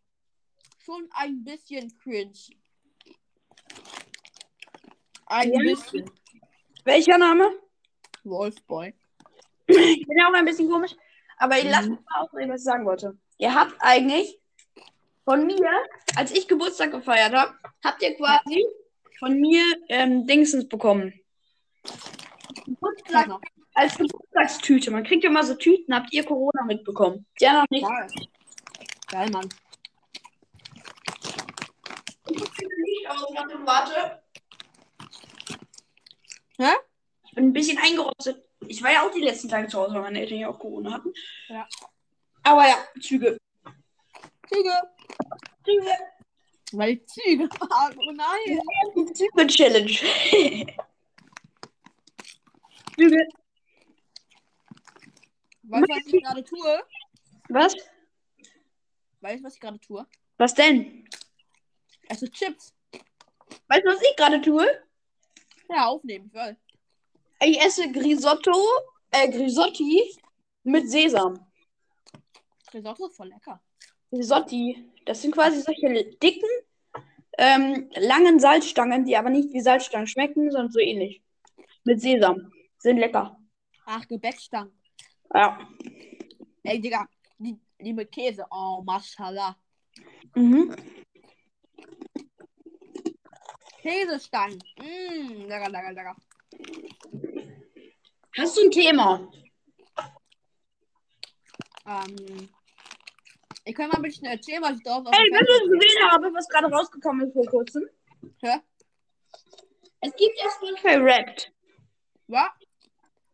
Schon 0.85 1.09
ein 1.13 1.43
bisschen 1.43 1.97
cringe. 1.99 2.33
Ein 5.27 5.53
Ja? 5.53 5.59
bisschen. 5.59 6.11
Welcher 6.83 7.17
Name? 7.17 7.51
Wolfboy. 8.23 8.93
Ich 9.69 9.75
bin 10.07 10.17
ja 10.17 10.27
auch 10.29 10.33
ein 10.33 10.45
bisschen 10.45 10.69
komisch, 10.69 10.95
aber 11.37 11.57
ich 11.57 11.65
Mhm. 11.65 11.69
lasse 11.71 11.89
mich 11.89 11.99
mal 12.09 12.21
ausreden, 12.21 12.51
was 12.51 12.61
ich 12.61 12.65
sagen 12.65 12.85
wollte. 12.85 13.17
Ihr 13.37 13.53
habt 13.53 13.75
eigentlich 13.79 14.39
von 15.25 15.45
mir, 15.45 15.69
als 16.15 16.31
ich 16.31 16.47
Geburtstag 16.47 16.91
gefeiert 16.91 17.33
habe, 17.33 17.53
habt 17.83 18.01
ihr 18.01 18.15
quasi 18.15 18.65
von 19.19 19.39
mir 19.39 19.63
ähm, 19.89 20.25
Dingsens 20.25 20.67
bekommen. 20.67 21.13
Geburtstag, 22.65 23.25
Genau. 23.25 23.39
als 23.75 23.97
Geburtstagstüte. 23.97 24.91
Man 24.91 25.03
kriegt 25.03 25.23
ja 25.23 25.29
immer 25.29 25.43
so 25.43 25.53
Tüten, 25.55 25.93
habt 25.93 26.11
ihr 26.13 26.23
Corona 26.25 26.63
mitbekommen? 26.65 27.25
Ja, 27.39 27.53
noch 27.61 27.69
nicht. 27.69 27.85
Geil. 27.87 28.07
Geil, 29.11 29.29
Mann. 29.31 29.49
Ich 32.31 32.37
bin 32.37 32.69
nicht 32.83 33.09
aus, 33.09 33.25
warte, 33.35 33.65
warte. 33.65 34.23
Hä? 36.57 36.71
Ich 37.25 37.31
bin 37.33 37.45
ein 37.45 37.53
bisschen 37.53 37.77
eingerostet. 37.77 38.43
Ich 38.67 38.83
war 38.83 38.91
ja 38.91 39.05
auch 39.05 39.11
die 39.11 39.21
letzten 39.21 39.49
Tage 39.49 39.67
zu 39.67 39.79
Hause, 39.79 39.93
weil 39.95 40.01
meine 40.01 40.19
Eltern 40.19 40.39
ja 40.39 40.49
auch 40.49 40.59
Corona 40.59 40.93
hatten. 40.93 41.13
Ja. 41.47 41.67
Aber 42.43 42.67
ja, 42.67 42.77
Züge. 43.01 43.37
Züge. 44.47 44.73
Züge. 45.63 45.91
Weil 46.71 46.93
ich 46.93 47.05
Züge 47.07 47.47
mag. 47.59 47.95
Oh 47.97 48.11
nein. 48.11 48.59
Die 48.95 49.13
Züge-Challenge. 49.13 49.91
Züge. 52.95 53.27
Weißt 55.63 55.87
du, 55.87 55.95
was 55.95 56.05
ich 56.07 56.23
gerade 56.23 56.43
tue? 56.43 56.83
Was? 57.49 57.75
Weißt 59.21 59.39
du, 59.39 59.43
was 59.43 59.53
ich 59.55 59.59
gerade 59.59 59.79
tue? 59.79 60.05
Was 60.37 60.53
denn? 60.53 61.07
Also 62.09 62.27
Chips. 62.27 62.73
Weißt 63.67 63.83
du, 63.85 63.89
was 63.89 64.01
ich 64.01 64.15
gerade 64.15 64.41
tue? 64.41 64.67
Ja, 65.69 65.85
aufnehmen. 65.87 66.27
Ich 66.27 66.33
weiß. 66.33 66.57
Ich 67.41 67.59
esse 67.61 67.89
Grisotto, 67.91 68.53
äh, 69.11 69.29
Grisotti 69.29 70.15
mit 70.63 70.89
Sesam. 70.89 71.39
Risotto 72.73 73.07
ist 73.07 73.15
voll 73.15 73.29
lecker. 73.29 73.61
Risotti. 74.11 74.85
Das 75.05 75.21
sind 75.21 75.33
quasi 75.33 75.61
solche 75.61 76.05
dicken, 76.21 76.49
ähm, 77.37 77.89
langen 77.95 78.39
Salzstangen, 78.39 79.05
die 79.05 79.15
aber 79.15 79.29
nicht 79.29 79.53
wie 79.53 79.61
Salzstangen 79.61 80.07
schmecken, 80.07 80.51
sondern 80.51 80.71
so 80.71 80.79
ähnlich. 80.79 81.23
Mit 81.85 82.01
Sesam. 82.01 82.51
Sind 82.77 82.97
lecker. 82.97 83.39
Ach, 83.85 84.05
Gebäckstangen. 84.07 84.73
Ja. 85.33 85.59
Ey, 86.63 86.79
Digga. 86.79 87.07
Die, 87.37 87.57
die 87.79 87.93
mit 87.93 88.11
Käse. 88.11 88.45
Oh, 88.51 88.81
Mashallah. 88.83 89.55
Mhm. 90.35 90.75
Käsestangen. 93.81 94.61
Mmm, 94.77 95.47
lecker, 95.47 95.69
lecker, 95.69 95.93
lecker. 95.93 96.15
Hast 98.37 98.57
du 98.57 98.61
ein 98.61 98.71
Thema? 98.71 99.31
Ähm, 101.85 102.49
ich 103.65 103.75
kann 103.75 103.89
mal 103.89 103.97
ein 103.97 104.03
bisschen 104.03 104.25
erzählen, 104.25 104.61
was 104.61 104.77
ich 104.77 104.83
drauf 104.83 105.05
auf 105.05 105.13
Ey, 105.13 105.31
wenn 105.31 105.45
du 105.45 105.53
es 105.53 105.79
gesehen 105.79 106.11
habe, 106.11 106.33
was 106.33 106.47
gerade 106.47 106.67
rausgekommen 106.67 107.27
ist 107.27 107.33
vor 107.33 107.45
kurzem. 107.45 107.89
Hä? 108.41 108.59
Es 110.01 110.15
gibt 110.15 110.39
ja 110.39 110.49
Spotify 110.51 111.03
Wrapped. 111.03 111.51
Was? 112.27 112.49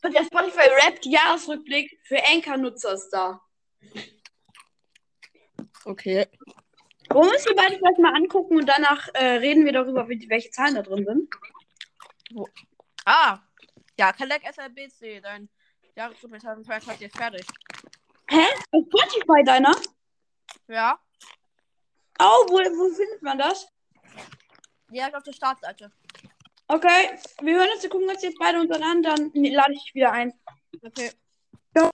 Und 0.04 0.16
der 0.16 0.24
Spotify 0.24 0.70
Wrapped 0.70 1.06
Jahresrückblick 1.06 2.00
für 2.04 2.18
Anchor-Nutzer 2.28 2.94
ist 2.94 3.10
da. 3.10 3.42
Okay. 5.84 6.28
Wollen 7.10 7.28
wir 7.28 7.34
uns 7.34 7.46
wir 7.46 7.56
beide 7.56 7.78
vielleicht 7.78 8.00
mal 8.00 8.16
angucken 8.16 8.58
und 8.58 8.66
danach 8.66 9.08
äh, 9.14 9.38
reden 9.38 9.66
wir 9.66 9.74
darüber, 9.74 10.10
wie, 10.10 10.28
welche 10.30 10.50
Zahlen 10.50 10.76
da 10.76 10.82
drin 10.82 11.06
sind? 11.06 12.48
Ah. 13.06 13.45
Ja, 13.98 14.12
Kalek 14.12 14.44
SLBC, 14.44 15.22
dein 15.22 15.48
Jahresrückblick 15.96 16.42
2022 16.42 17.08
ist 17.08 17.18
fertig. 17.18 17.48
Hä? 18.30 18.44
Auf 18.72 18.84
Spotify 18.88 19.42
deiner? 19.42 19.74
Ja? 20.68 21.00
Oh, 22.20 22.46
wo, 22.50 22.58
wo 22.58 22.94
findet 22.94 23.22
man 23.22 23.38
das? 23.38 23.68
Direkt 24.90 25.16
auf 25.16 25.24
der 25.24 25.32
Startseite. 25.32 25.92
Okay, 26.68 27.18
wir 27.42 27.56
hören 27.56 27.70
uns, 27.74 27.84
wir 27.84 27.90
gucken 27.90 28.10
uns 28.10 28.22
jetzt 28.22 28.38
beide 28.38 28.60
unseren 28.60 28.84
an, 28.84 29.02
dann 29.02 29.32
lade 29.34 29.74
ich 29.74 29.84
dich 29.84 29.96
wieder 29.96 30.12
ein. 30.12 30.34
Okay. 30.82 31.12
Ja. 31.78 31.90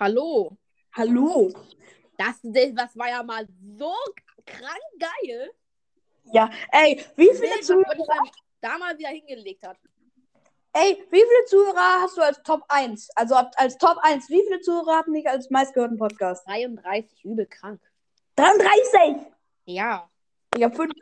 Hallo. 0.00 0.56
Hallo. 0.92 1.52
Das, 2.16 2.40
das 2.42 2.96
war 2.96 3.08
ja 3.08 3.22
mal 3.22 3.46
so 3.76 3.92
krank 4.46 4.80
geil. 4.98 5.50
Ja, 6.32 6.50
ey, 6.72 7.04
wie 7.16 7.34
viele, 7.34 7.50
was 7.50 7.66
Zuhörer, 7.66 8.30
da 8.62 8.78
mal 8.78 8.96
wieder 8.96 9.10
hingelegt 9.10 9.66
hat. 9.66 9.78
Ey, 10.76 11.02
wie 11.10 11.22
viele 11.22 11.44
Zuhörer 11.46 12.02
hast 12.02 12.16
du 12.16 12.22
als 12.22 12.42
Top 12.42 12.62
1? 12.68 13.10
Also 13.14 13.34
als 13.34 13.78
Top 13.78 13.96
1, 14.02 14.28
wie 14.28 14.42
viele 14.42 14.60
Zuhörer 14.60 14.98
hatten 14.98 15.14
dich 15.14 15.28
als 15.28 15.50
meistgehörten 15.50 15.96
Podcast? 15.96 16.46
33, 16.46 17.24
übel 17.24 17.46
krank. 17.46 17.80
33! 18.36 19.26
Ja. 19.64 20.10
Ich 20.54 20.62
hab 20.62 20.76
5. 20.76 20.92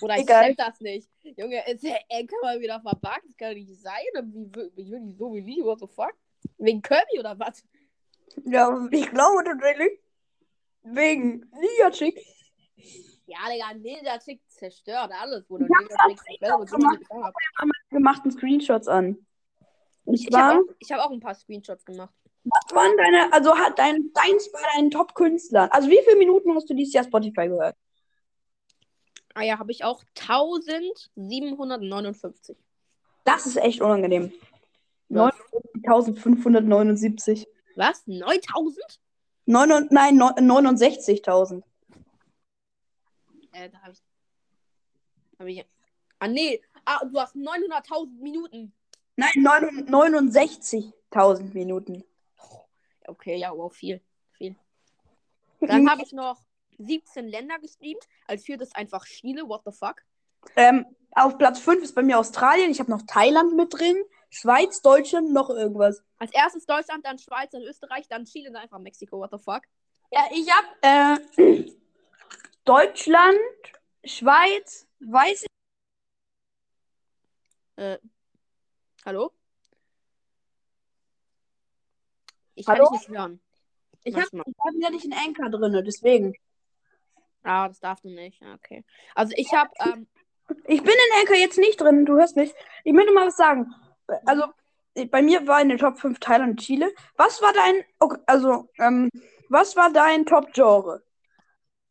Oder 0.00 0.16
ich 0.16 0.22
Egal. 0.22 0.48
check 0.48 0.56
das 0.56 0.80
nicht. 0.80 1.08
Junge, 1.22 1.62
ist 1.70 1.82
der 1.82 2.00
Enker 2.08 2.36
mal 2.42 2.60
wieder 2.60 2.80
verbuggt? 2.80 3.24
Das 3.26 3.36
kann 3.36 3.50
doch 3.50 3.54
nicht 3.54 3.80
sein. 3.80 3.92
Wie, 4.22 4.52
wie, 4.52 4.70
wie, 4.76 4.92
wie 4.92 5.12
so 5.14 5.34
wie 5.34 5.46
wie, 5.46 5.62
what 5.62 5.80
the 5.80 5.86
fuck? 5.86 6.14
Wegen 6.58 6.82
Kirby 6.82 7.18
oder 7.18 7.38
was? 7.38 7.64
Ja, 8.44 8.86
ich 8.90 9.10
glaube 9.10 9.44
tatsächlich. 9.44 9.98
Wegen 10.82 11.50
Ninja-Chick. 11.52 12.18
Ja, 13.30 13.38
Digga, 13.48 13.72
Ninja 13.74 14.18
Chick 14.18 14.40
zerstört 14.48 15.12
alles, 15.12 15.46
du 15.46 15.56
Ich 15.58 15.62
hab 15.70 16.08
nicht 16.08 16.20
gefangen 17.00 17.24
hast. 17.24 17.36
Gemachten 17.90 18.32
Screenshots 18.32 18.88
an. 18.88 19.24
Ich 20.06 20.26
zwar, 20.28 20.54
habe 20.54 20.58
auch, 20.58 20.64
ich 20.80 20.90
hab 20.90 20.98
auch 21.00 21.12
ein 21.12 21.20
paar 21.20 21.36
Screenshots 21.36 21.84
gemacht. 21.84 22.12
was 22.42 22.74
waren 22.74 22.96
deine, 22.96 23.32
also 23.32 23.56
hat 23.56 23.78
dein, 23.78 24.10
deins 24.14 24.50
bei 24.50 24.58
deinen 24.74 24.90
Top-Künstlern. 24.90 25.68
Also 25.70 25.88
wie 25.88 26.00
viele 26.04 26.16
Minuten 26.16 26.52
hast 26.56 26.68
du 26.68 26.74
dieses 26.74 26.92
Jahr 26.92 27.04
Spotify 27.04 27.46
gehört? 27.46 27.76
Ah 29.34 29.42
ja, 29.42 29.60
habe 29.60 29.70
ich 29.70 29.84
auch 29.84 30.02
1759. 30.18 32.56
Das 33.22 33.46
ist 33.46 33.58
echt 33.58 33.80
unangenehm. 33.80 34.32
Was? 35.08 35.36
9.579. 35.84 37.46
Was? 37.76 38.04
9000? 38.08 38.76
Neun 39.46 39.70
und, 39.70 39.92
nein, 39.92 40.16
neun- 40.16 40.34
69.000. 40.34 41.62
Äh, 43.52 43.70
da 43.70 43.78
habe 43.80 43.92
ich. 43.92 44.02
Hab 45.38 45.46
ich. 45.46 45.64
Ah, 46.18 46.28
nee. 46.28 46.60
Ah, 46.84 47.04
du 47.04 47.18
hast 47.20 47.34
900.000 47.34 48.20
Minuten. 48.20 48.72
Nein, 49.16 49.32
neun- 49.36 49.86
69.000 49.88 51.52
Minuten. 51.54 52.04
Okay, 53.06 53.36
ja, 53.36 53.50
wow, 53.56 53.72
viel. 53.72 54.00
Viel. 54.32 54.54
Dann 55.60 55.90
habe 55.90 56.02
ich 56.02 56.12
noch 56.12 56.40
17 56.78 57.26
Länder 57.26 57.58
gestreamt. 57.58 58.06
Als 58.26 58.44
viertes 58.44 58.74
einfach 58.74 59.04
Chile, 59.04 59.48
what 59.48 59.62
the 59.64 59.72
fuck? 59.72 60.02
Ähm, 60.56 60.86
auf 61.12 61.36
Platz 61.38 61.58
5 61.60 61.82
ist 61.82 61.94
bei 61.94 62.02
mir 62.02 62.18
Australien. 62.18 62.70
Ich 62.70 62.80
habe 62.80 62.90
noch 62.90 63.02
Thailand 63.02 63.54
mit 63.56 63.74
drin. 63.74 63.96
Schweiz, 64.30 64.80
Deutschland, 64.80 65.32
noch 65.32 65.50
irgendwas. 65.50 66.02
Als 66.18 66.32
erstes 66.32 66.64
Deutschland, 66.64 67.04
dann 67.04 67.18
Schweiz, 67.18 67.50
dann 67.50 67.62
Österreich, 67.62 68.06
dann 68.08 68.24
Chile, 68.24 68.50
dann 68.52 68.62
einfach 68.62 68.78
Mexiko, 68.78 69.18
what 69.18 69.30
the 69.32 69.38
fuck? 69.38 69.62
Ja, 70.12 70.22
ich 70.32 70.48
habe 70.50 70.68
äh, 71.36 71.70
Deutschland, 72.64 73.38
Schweiz, 74.04 74.86
weiß 75.00 75.42
ich. 75.42 75.48
Äh, 77.76 77.98
hallo? 79.04 79.32
Ich 82.54 82.66
Hallo? 82.68 82.84
kann 82.84 82.92
dich 82.92 83.08
nicht 83.08 83.18
hören. 83.18 83.40
Ich 84.04 84.14
habe 84.14 84.26
hab 84.38 84.74
ja 84.78 84.90
nicht 84.90 85.04
einen 85.04 85.14
Anker 85.14 85.50
drin, 85.50 85.82
deswegen. 85.84 86.34
Ah, 87.42 87.68
das 87.68 87.80
darfst 87.80 88.04
du 88.04 88.10
nicht. 88.10 88.42
Ah, 88.42 88.54
Okay. 88.54 88.84
Also 89.14 89.32
ich 89.36 89.52
habe, 89.54 89.70
ähm, 89.80 90.06
Ich 90.66 90.82
bin 90.82 90.92
in 90.92 91.20
Anker 91.20 91.36
jetzt 91.36 91.58
nicht 91.58 91.80
drin, 91.80 92.04
du 92.04 92.14
hörst 92.16 92.36
mich. 92.36 92.52
Ich 92.84 92.92
möchte 92.92 93.12
mal 93.12 93.26
was 93.28 93.36
sagen. 93.36 93.72
Also, 94.26 94.44
bei 95.10 95.22
mir 95.22 95.46
war 95.46 95.60
in 95.62 95.68
den 95.70 95.78
Top 95.78 95.98
5 95.98 96.18
Thailand 96.18 96.50
und 96.52 96.60
Chile. 96.60 96.92
Was 97.16 97.40
war 97.40 97.52
dein, 97.52 97.84
okay, 97.98 98.18
also, 98.26 98.68
ähm, 98.78 99.08
was 99.48 99.76
war 99.76 99.92
dein 99.92 100.26
Top-Genre? 100.26 101.02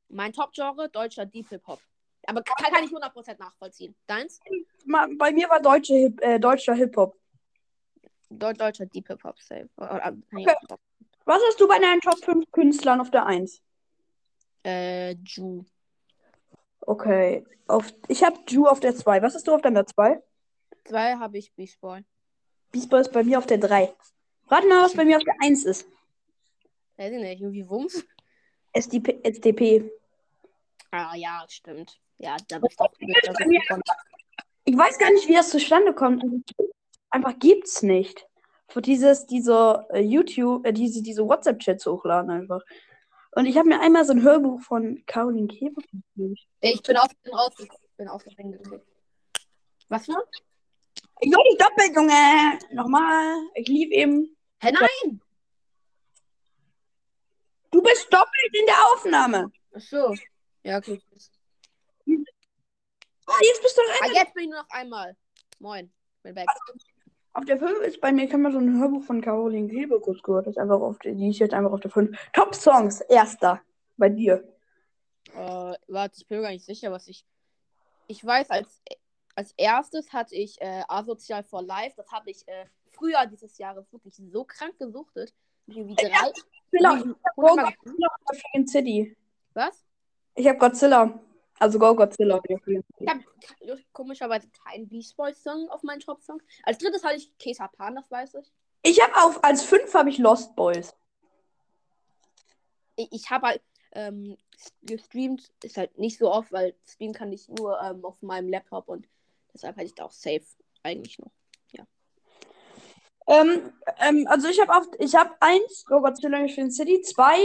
Mein 0.09 0.33
Top-Genre, 0.33 0.89
deutscher 0.89 1.25
Deep 1.25 1.49
Hip-Hop. 1.49 1.79
Aber 2.27 2.43
kann, 2.43 2.73
kann 2.73 2.83
ich 2.83 2.91
100% 2.91 3.39
nachvollziehen. 3.39 3.95
Deins? 4.07 4.39
Bei 5.17 5.31
mir 5.31 5.49
war 5.49 5.61
deutsche 5.61 5.93
Hip, 5.95 6.21
äh, 6.21 6.39
deutscher 6.39 6.73
Hip-Hop. 6.73 7.15
Deu 8.29 8.53
deutscher 8.53 8.85
Deep 8.85 9.07
Hip-Hop, 9.07 9.39
safe. 9.39 9.69
Oder, 9.77 10.05
äh, 10.05 10.11
nee, 10.31 10.45
Was 11.25 11.41
hast 11.47 11.59
du 11.59 11.67
bei 11.67 11.79
deinen 11.79 12.01
Top 12.01 12.23
5 12.23 12.51
Künstlern 12.51 13.01
auf 13.01 13.09
der 13.09 13.25
1? 13.25 13.61
Äh, 14.63 15.11
Ju. 15.13 15.63
Okay. 16.81 17.45
Auf, 17.67 17.93
ich 18.07 18.23
habe 18.23 18.37
Ju 18.47 18.67
auf 18.67 18.79
der 18.79 18.95
2. 18.95 19.21
Was 19.21 19.35
hast 19.35 19.47
du 19.47 19.53
auf 19.53 19.61
deiner 19.61 19.85
2? 19.85 20.21
Zwei 20.85 21.15
habe 21.15 21.37
ich 21.37 21.53
Beast 21.53 21.79
Boy. 21.81 22.03
Beast 22.71 22.89
Boy 22.89 23.01
ist 23.01 23.11
bei 23.11 23.23
mir 23.23 23.37
auf 23.37 23.45
der 23.45 23.57
3. 23.57 23.93
Rat 24.47 24.65
mal, 24.67 24.83
was 24.83 24.93
bei 24.93 25.05
mir 25.05 25.17
auf 25.17 25.23
der 25.23 25.35
1 25.41 25.65
ist. 25.65 25.87
Weiß 26.97 27.11
ich 27.11 27.19
nicht, 27.19 27.41
irgendwie 27.41 27.67
Wumms? 27.67 28.05
SDP. 28.73 29.19
SDP. 29.23 29.91
Ah, 30.91 31.15
ja, 31.15 31.45
stimmt. 31.47 31.99
Ja, 32.17 32.35
da 32.47 32.59
bist 32.59 32.79
du 32.79 32.83
auch 32.83 32.93
Ich 34.65 34.77
weiß 34.77 34.97
gar 34.97 35.11
nicht, 35.11 35.27
wie 35.27 35.35
das 35.35 35.49
zustande 35.49 35.93
kommt. 35.93 36.23
Einfach 37.09 37.37
gibt's 37.39 37.81
nicht. 37.81 38.25
Für 38.67 38.81
dieses, 38.81 39.25
diese 39.25 39.87
äh, 39.91 40.01
YouTube, 40.01 40.65
äh, 40.65 40.73
diese, 40.73 41.01
diese 41.01 41.27
WhatsApp-Chats 41.27 41.85
hochladen 41.87 42.29
einfach. 42.29 42.61
Und 43.31 43.45
ich 43.45 43.57
habe 43.57 43.67
mir 43.67 43.79
einmal 43.79 44.05
so 44.05 44.13
ein 44.13 44.21
Hörbuch 44.21 44.61
von 44.61 45.03
Caroline 45.05 45.47
Keber 45.47 45.81
gekriegt. 46.15 46.47
Ich 46.61 46.81
bin 46.83 46.97
auf 46.97 47.07
den 47.23 47.33
raus. 47.33 47.53
Ich 47.57 47.69
bin 47.97 48.07
auf 48.07 48.23
den. 48.23 48.81
Was? 49.87 50.07
Ich 50.07 51.31
war 51.31 51.43
nicht 51.43 51.61
doppelt, 51.61 51.95
Junge. 51.95 52.59
Nochmal. 52.71 53.35
Ich 53.55 53.67
lief 53.67 53.91
eben. 53.91 54.35
Hä, 54.61 54.71
nein! 54.71 55.21
Du 57.71 57.81
bist 57.81 58.11
doppelt 58.11 58.53
in 58.59 58.65
der 58.65 58.85
Aufnahme. 58.93 59.51
Ach 59.75 59.81
so. 59.81 60.13
Ja, 60.63 60.77
okay. 60.77 61.01
Ah, 63.25 63.37
jetzt 63.41 63.61
bist 63.61 63.77
du 63.77 63.81
Ah, 63.81 64.05
rein. 64.05 64.11
jetzt 64.15 64.33
bin 64.33 64.43
ich 64.45 64.49
nur 64.49 64.59
noch 64.61 64.69
einmal. 64.69 65.15
Moin. 65.59 65.91
Bin 66.23 66.35
weg. 66.35 66.47
Auf 67.33 67.45
der 67.45 67.59
5 67.59 67.79
ist 67.81 68.01
bei 68.01 68.11
mir, 68.11 68.27
kann 68.27 68.41
man 68.41 68.51
so 68.51 68.57
ein 68.57 68.79
Hörbuch 68.79 69.03
von 69.03 69.21
Caroline 69.21 69.69
Keber 69.69 70.01
kurz 70.01 70.21
gehört. 70.23 70.47
Das 70.47 70.55
ist 70.55 70.57
einfach 70.57 70.81
auf 70.81 70.97
der, 70.99 71.13
die 71.13 71.29
ist 71.29 71.39
jetzt 71.39 71.53
einfach 71.53 71.71
auf 71.71 71.79
der 71.79 71.91
5. 71.91 72.17
Top 72.33 72.55
Songs, 72.55 73.01
erster. 73.01 73.61
Bei 73.97 74.09
dir. 74.09 74.43
Äh, 75.33 75.73
warte, 75.87 76.15
ich 76.17 76.27
bin 76.27 76.37
mir 76.39 76.43
gar 76.43 76.51
nicht 76.51 76.65
sicher, 76.65 76.91
was 76.91 77.07
ich. 77.07 77.25
Ich 78.07 78.25
weiß, 78.25 78.49
als, 78.49 78.81
als 79.35 79.53
erstes 79.57 80.11
hatte 80.11 80.35
ich 80.35 80.59
äh, 80.61 80.83
Asozial 80.87 81.43
for 81.43 81.61
Life. 81.61 81.93
Das 81.97 82.11
habe 82.11 82.31
ich 82.31 82.47
äh, 82.47 82.65
früher 82.91 83.25
dieses 83.27 83.57
Jahres 83.59 83.91
wirklich 83.93 84.15
so 84.15 84.43
krank 84.43 84.77
gesuchtet. 84.79 85.33
Irgendwie 85.67 85.95
drei. 85.95 86.31
Wie- 86.71 86.79
Go 87.35 87.47
hundertmal- 87.47 87.75
Godzilla 87.77 88.07
auf 88.07 88.21
der 88.31 88.39
Freaking 88.39 88.67
City. 88.67 89.17
Was? 89.53 89.83
Ich 90.39 90.47
habe 90.47 90.57
Godzilla. 90.57 91.19
Also 91.59 91.77
Go 91.77 91.93
Godzilla. 91.93 92.41
Ich 92.47 93.09
habe 93.09 93.23
komischerweise 93.91 94.47
keinen 94.63 94.87
Beast 94.87 95.17
Boys 95.17 95.43
Song 95.43 95.67
auf 95.69 95.83
meinen 95.83 95.99
Top 95.99 96.21
Song. 96.21 96.41
Als 96.63 96.77
drittes 96.77 97.03
hatte 97.03 97.17
ich 97.17 97.37
Kesa 97.37 97.67
Pan, 97.67 97.95
das 97.95 98.09
weiß 98.09 98.35
ich. 98.35 98.49
Ich 98.83 99.01
habe 99.03 99.13
auf, 99.17 99.43
als 99.43 99.63
5 99.63 99.93
habe 99.93 100.09
ich 100.09 100.17
Lost 100.17 100.55
Boys. 100.55 100.95
Ich, 102.95 103.11
ich 103.11 103.29
habe 103.29 103.47
halt 103.47 103.61
ähm, 103.91 104.37
gestreamt, 104.83 105.51
ist 105.61 105.75
halt 105.75 105.97
nicht 105.97 106.17
so 106.17 106.31
oft, 106.31 106.53
weil 106.53 106.73
streamen 106.87 107.13
kann 107.13 107.33
ich 107.33 107.49
nur 107.49 107.77
ähm, 107.81 108.05
auf 108.05 108.15
meinem 108.21 108.47
Laptop 108.47 108.87
und 108.87 109.09
deshalb 109.53 109.75
hätte 109.75 109.87
ich 109.87 109.95
da 109.95 110.05
auch 110.05 110.13
safe 110.13 110.45
eigentlich 110.83 111.19
noch. 111.19 111.31
Ähm, 113.29 113.71
ähm, 113.99 114.25
also 114.27 114.47
ich 114.47 114.59
habe 114.59 114.75
auf, 114.75 114.87
ich 114.97 115.13
habe 115.15 115.29
eins, 115.39 115.85
Go 115.85 116.01
Godzilla 116.01 116.39
Freaking 116.39 116.71
City, 116.71 116.99
zwei, 117.01 117.37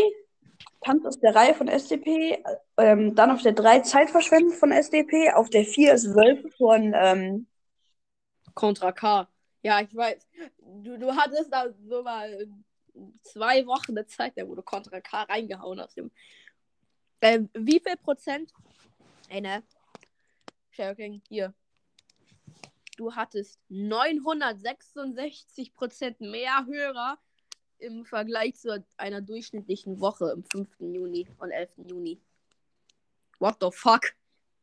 Tanz 0.84 1.04
aus 1.06 1.18
der 1.18 1.34
Reihe 1.34 1.54
von 1.54 1.68
SDP, 1.68 2.44
ähm, 2.76 3.14
dann 3.14 3.30
auf 3.30 3.42
der 3.42 3.52
3 3.52 3.80
Zeitverschwendung 3.80 4.52
von 4.52 4.70
SDP, 4.70 5.32
auf 5.32 5.50
der 5.50 5.64
4 5.64 5.94
ist 5.94 6.14
Wölfe 6.14 6.50
von, 6.50 6.92
ähm, 6.94 7.46
Contra 8.54 8.92
K. 8.92 9.28
Ja, 9.62 9.80
ich 9.80 9.94
weiß. 9.94 10.26
Du, 10.82 10.98
du 10.98 11.16
hattest 11.16 11.52
da 11.52 11.66
so 11.88 12.02
mal 12.02 12.46
zwei 13.22 13.66
Wochen 13.66 13.92
eine 13.92 14.06
Zeit, 14.06 14.34
da 14.36 14.46
wo 14.46 14.54
du 14.54 14.62
Contra 14.62 15.00
K 15.00 15.22
reingehauen 15.22 15.80
hast. 15.80 15.98
Ähm, 17.20 17.48
wie 17.54 17.80
viel 17.80 17.96
Prozent? 17.96 18.52
Ey, 19.28 19.40
ne? 19.40 19.62
Sharing, 20.70 21.22
hier. 21.28 21.54
Du 22.96 23.14
hattest 23.14 23.58
966 23.68 25.74
Prozent 25.74 26.20
mehr 26.20 26.64
Hörer 26.66 27.18
im 27.78 28.04
Vergleich 28.04 28.56
zu 28.56 28.84
einer 28.96 29.20
durchschnittlichen 29.20 30.00
Woche 30.00 30.30
im 30.32 30.44
5. 30.44 30.68
Juni 30.80 31.28
und 31.38 31.50
11. 31.50 31.70
Juni. 31.88 32.20
What 33.38 33.56
the 33.60 33.70
fuck? 33.70 34.14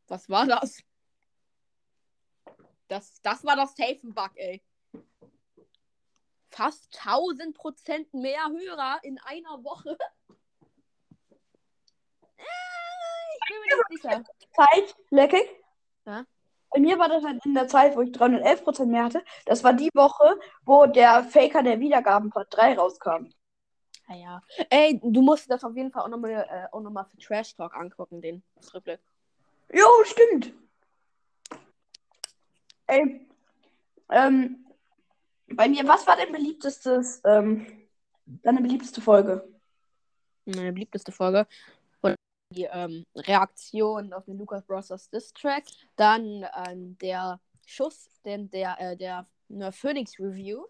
Was 0.07 0.29
war 0.29 0.45
das? 0.45 0.83
Das, 2.87 3.21
das 3.21 3.43
war 3.45 3.55
das 3.55 3.75
Safen-Bug, 3.75 4.31
ey. 4.35 4.61
Fast 6.49 6.93
1000 7.05 7.55
Prozent 7.55 8.13
mehr 8.13 8.45
Hörer 8.49 8.99
in 9.03 9.19
einer 9.19 9.63
Woche. 9.63 9.97
Äh, 12.37 13.37
ich 13.37 13.47
bin 13.47 13.59
mir 13.59 13.83
nicht 13.89 14.01
sicher. 14.01 14.23
Zeit, 14.55 14.95
leckig. 15.11 15.47
Ja? 16.05 16.25
Bei 16.71 16.79
mir 16.79 16.97
war 16.97 17.09
das 17.09 17.23
halt 17.23 17.45
in 17.45 17.53
der 17.53 17.67
Zeit, 17.67 17.95
wo 17.95 18.01
ich 18.01 18.11
311% 18.11 18.85
mehr 18.85 19.03
hatte. 19.03 19.23
Das 19.45 19.63
war 19.63 19.73
die 19.73 19.89
Woche, 19.93 20.39
wo 20.63 20.85
der 20.85 21.23
Faker 21.23 21.63
der 21.63 21.79
Wiedergaben 21.79 22.29
Part 22.29 22.47
3 22.51 22.75
rauskam. 22.75 23.27
Naja. 24.07 24.41
Ey, 24.69 24.99
du 25.03 25.21
musst 25.21 25.49
das 25.49 25.63
auf 25.63 25.75
jeden 25.75 25.91
Fall 25.91 26.03
auch 26.03 26.09
nochmal 26.09 26.31
äh, 26.49 26.67
auch 26.71 26.81
noch 26.81 26.91
mal 26.91 27.05
für 27.05 27.17
Trash 27.17 27.55
Talk 27.55 27.75
angucken, 27.75 28.21
den 28.21 28.41
Rückblick. 28.73 28.99
Jo, 29.73 29.85
stimmt. 30.03 30.53
Ey, 32.87 33.25
ähm, 34.09 34.65
bei 35.47 35.69
mir, 35.69 35.87
was 35.87 36.05
war 36.07 36.17
dein 36.17 36.31
beliebtestes, 36.31 37.21
ähm, 37.25 37.65
deine 38.25 38.61
beliebteste 38.61 39.01
Folge? 39.01 39.47
Meine 40.45 40.73
beliebteste 40.73 41.11
Folge. 41.11 41.47
Die 42.51 42.65
ähm, 42.65 43.05
Reaktion 43.15 44.13
auf 44.13 44.25
den 44.25 44.37
Lucas 44.37 44.63
Bros. 44.65 44.87
Diss 45.09 45.33
Track. 45.33 45.63
Dann 45.95 46.45
ähm, 46.67 46.97
der 46.99 47.39
Schuss, 47.65 48.09
denn 48.25 48.49
der, 48.49 48.75
äh, 48.79 48.97
der 48.97 49.25
eine 49.49 49.71
Phoenix 49.71 50.19
Review. 50.19 50.65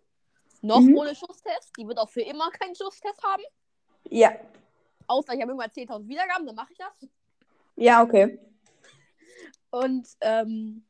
Noch 0.61 0.79
Mhm. 0.79 0.95
ohne 0.95 1.15
Schusstest. 1.15 1.71
Die 1.77 1.87
wird 1.87 1.97
auch 1.97 2.09
für 2.09 2.21
immer 2.21 2.49
keinen 2.51 2.75
Schusstest 2.75 3.21
haben. 3.23 3.43
Ja. 4.09 4.31
Außer 5.07 5.33
ich 5.33 5.41
habe 5.41 5.51
irgendwann 5.51 5.71
10.000 5.71 6.07
Wiedergaben, 6.07 6.45
dann 6.45 6.55
mache 6.55 6.71
ich 6.71 6.77
das. 6.77 7.09
Ja, 7.75 8.03
okay. 8.03 8.39
Und 9.71 10.07
ähm, 10.21 10.85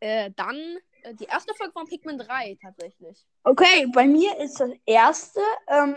äh, 0.00 0.30
dann 0.36 0.56
äh, 1.02 1.14
die 1.14 1.24
erste 1.24 1.54
Folge 1.54 1.72
von 1.72 1.86
Pikmin 1.86 2.18
3 2.18 2.58
tatsächlich. 2.60 3.24
Okay, 3.44 3.86
bei 3.94 4.06
mir 4.06 4.36
ist 4.38 4.60
das 4.60 4.70
erste, 4.84 5.40
ähm, 5.68 5.96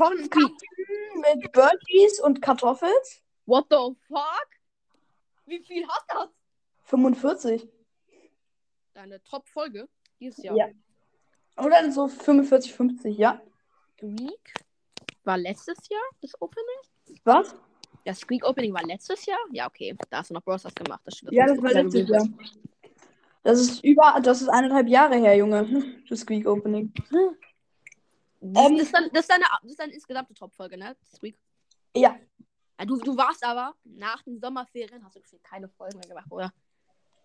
Kartoffeln 0.00 0.56
mit 1.20 1.52
Birdies 1.52 2.20
und 2.20 2.40
Kartoffels. 2.42 3.22
What 3.46 3.66
the 3.70 3.96
fuck? 4.08 4.48
Wie 5.46 5.60
viel 5.60 5.86
hat 5.86 6.04
das? 6.08 6.28
45. 6.84 7.68
Deine 8.94 9.22
Top-Folge 9.22 9.88
dieses 10.18 10.42
Jahr. 10.42 10.56
Ja. 10.56 10.68
Oder 11.56 11.90
so 11.92 12.08
45, 12.08 12.72
50, 12.72 13.18
ja. 13.18 13.40
Squeak 13.96 14.54
war 15.24 15.36
letztes 15.36 15.88
Jahr 15.88 16.02
das 16.22 16.32
Opening? 16.40 17.18
Was? 17.24 17.54
Das 18.04 18.20
Squeak 18.20 18.44
Opening 18.44 18.72
war 18.72 18.82
letztes 18.84 19.26
Jahr? 19.26 19.38
Ja, 19.52 19.66
okay. 19.66 19.96
Da 20.08 20.18
hast 20.18 20.30
du 20.30 20.34
noch 20.34 20.42
Bros. 20.42 20.62
gemacht. 20.62 21.02
Das. 21.04 21.20
Ja, 21.30 21.46
das 21.46 21.62
war 21.62 21.72
letztes 21.72 22.08
Jahr. 22.08 22.26
Das 23.42 23.60
ist 23.60 23.84
über, 23.84 24.20
das 24.22 24.42
ist 24.42 24.48
eineinhalb 24.48 24.88
Jahre 24.88 25.16
her, 25.16 25.36
Junge. 25.36 26.02
Das 26.08 26.20
Squeak 26.20 26.46
Opening. 26.46 26.92
Das, 28.40 28.66
Ähm, 28.66 28.76
das, 28.76 28.86
ist 28.86 28.94
dann, 28.94 29.10
das, 29.12 29.20
ist 29.22 29.30
deine, 29.30 29.44
das 29.62 29.70
ist 29.70 29.80
deine 29.80 29.92
insgesamte 29.92 30.34
Top-Folge, 30.34 30.78
ne? 30.78 30.96
Squeak. 31.14 31.38
Ja. 31.94 32.16
Ja, 32.78 32.86
du, 32.86 32.96
du 32.96 33.16
warst 33.16 33.44
aber 33.44 33.74
nach 33.84 34.22
den 34.22 34.40
Sommerferien, 34.40 35.04
hast 35.04 35.16
du 35.16 35.20
keine 35.42 35.68
Folgen 35.68 35.98
mehr 35.98 36.08
gemacht, 36.08 36.30
oder? 36.30 36.52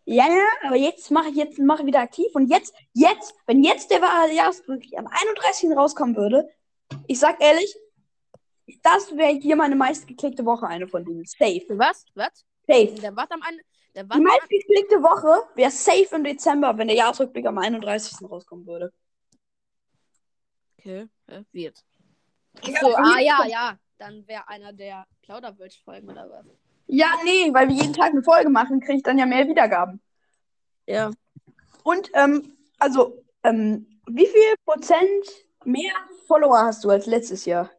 Ja, 0.03 0.27
ja, 0.27 0.45
aber 0.63 0.75
jetzt 0.75 1.09
mache 1.09 1.29
ich 1.29 1.35
jetzt 1.35 1.57
mache 1.57 1.81
ich 1.81 1.87
wieder 1.87 2.01
aktiv 2.01 2.27
und 2.35 2.47
jetzt, 2.47 2.75
jetzt, 2.93 3.33
wenn 3.47 3.63
jetzt 3.63 3.89
der 3.89 3.99
Jahresrückblick 3.99 4.97
am 4.99 5.07
31. 5.07 5.71
rauskommen 5.75 6.15
würde, 6.15 6.47
ich 7.07 7.19
sag 7.19 7.41
ehrlich, 7.41 7.75
das 8.83 9.15
wäre 9.15 9.33
hier 9.33 9.55
meine 9.55 9.75
meistgeklickte 9.75 10.45
Woche, 10.45 10.67
eine 10.67 10.87
von 10.87 11.05
denen. 11.05 11.25
Safe. 11.25 11.65
Was? 11.69 12.05
Was? 12.13 12.45
Safe. 12.67 12.93
Der 13.01 13.15
war 13.15 13.27
am 13.31 13.41
Ende. 13.47 13.63
Der 13.95 14.09
war 14.09 14.17
Die 14.17 14.23
meistgeklickte 14.23 15.01
Woche 15.01 15.47
wäre 15.55 15.71
safe 15.71 16.15
im 16.15 16.23
Dezember, 16.23 16.77
wenn 16.77 16.87
der 16.87 16.97
Jahresrückblick 16.97 17.45
am 17.45 17.57
31. 17.57 18.29
rauskommen 18.29 18.67
würde. 18.67 18.91
Okay, 20.85 21.07
äh, 21.27 21.41
wird. 21.51 21.83
Ja, 22.63 22.79
So, 22.79 22.95
ah 22.95 23.19
ja, 23.19 23.45
ja. 23.47 23.79
Dann 23.97 24.27
wäre 24.27 24.47
einer 24.49 24.71
der 24.71 25.07
Plauderwölsch-Folgen 25.23 26.09
oder 26.09 26.29
was? 26.29 26.45
Ja, 26.87 27.07
nee, 27.23 27.51
weil 27.53 27.69
wir 27.69 27.75
jeden 27.75 27.93
Tag 27.93 28.11
eine 28.11 28.21
Folge 28.21 28.49
machen, 28.49 28.79
kriege 28.81 28.97
ich 28.97 29.03
dann 29.03 29.17
ja 29.17 29.25
mehr 29.25 29.47
Wiedergaben. 29.47 29.99
Ja. 30.85 31.09
Und, 31.83 32.11
ähm, 32.13 32.55
also, 32.77 33.23
ähm, 33.43 33.87
wie 34.07 34.27
viel 34.27 34.53
Prozent 34.65 35.25
mehr 35.63 35.93
Follower 36.27 36.59
hast 36.59 36.83
du 36.83 36.89
als 36.91 37.07
letztes 37.07 37.45
Jahr? 37.45 37.71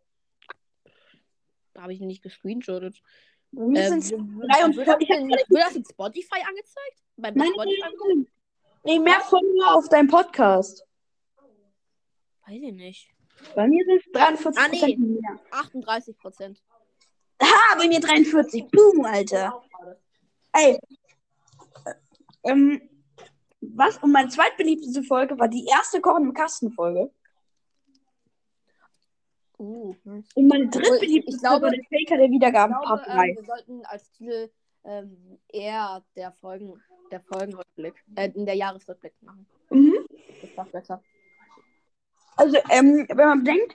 Habe 1.79 1.93
ich 1.93 2.01
nicht 2.01 2.23
gescreenshottet. 2.23 3.01
Bei 3.53 3.63
mir 3.67 3.83
Äh, 3.83 3.89
sind's 3.89 4.11
w- 4.11 4.17
w- 4.17 4.47
43. 4.49 4.77
wird, 4.77 4.89
das 4.89 5.19
in, 5.19 5.29
wird 5.29 5.47
das 5.51 5.77
in 5.77 5.85
Spotify 5.85 6.41
angezeigt? 6.49 7.03
Bei 7.17 7.31
Nein, 7.31 7.49
Spotify? 7.53 7.81
nein, 7.81 7.93
nein. 8.09 8.27
Nee, 8.85 8.99
mehr 8.99 9.21
Follower 9.21 9.77
auf 9.77 9.89
deinem 9.89 10.09
Podcast. 10.09 10.86
Weiß 12.47 12.63
ich 12.63 12.73
nicht. 12.73 13.09
Bei 13.55 13.67
mir 13.67 13.85
sind 13.85 13.99
es 14.07 14.13
43 14.13 14.59
Ah, 14.83 14.87
nee. 14.89 14.97
mehr. 14.97 15.39
38 15.51 16.17
Prozent. 16.19 16.63
Ah, 17.39 17.77
bei 17.79 17.87
mir 17.89 18.01
43. 18.01 18.67
Boom, 18.71 19.05
Alter. 19.05 19.63
Ey. 20.53 20.79
Ähm, 22.45 22.81
was? 23.61 23.99
Und 23.99 24.13
meine 24.13 24.29
zweitbeliebteste 24.29 25.03
Folge 25.03 25.39
war 25.39 25.49
die 25.49 25.67
erste 25.67 26.01
Kochen 26.01 26.25
im 26.25 26.33
Kasten 26.35 26.71
Folge. 26.73 27.11
Uh, 29.59 29.95
nice. 30.05 30.29
Und 30.35 30.49
meine 30.49 30.69
drittbeliebteste 30.69 31.37
Ich 31.37 31.41
glaube- 31.43 31.63
war 31.67 31.71
der 31.71 31.83
Faker 31.85 32.19
der 32.19 32.31
Wiedergaben 32.31 32.77
Ich 32.79 32.87
glaube, 32.87 33.03
Part 33.03 33.17
3. 33.17 33.29
ähm, 33.29 33.37
wir 33.37 33.45
sollten 33.45 33.85
als 33.87 34.11
Titel 34.13 34.51
ähm, 34.85 35.39
eher 35.49 36.05
der 36.15 36.33
Folgen, 36.33 36.81
der 37.11 37.21
Folgenrückblick, 37.21 37.95
äh, 38.15 38.31
der 38.35 38.55
Jahresrückblick 38.55 39.15
machen. 39.23 39.47
Mhm. 39.71 40.07
Das 40.43 40.51
passt 40.55 40.73
besser. 40.73 41.03
Also, 42.37 42.59
ähm, 42.71 43.07
wenn 43.09 43.29
man 43.29 43.45
bedenkt, 43.45 43.75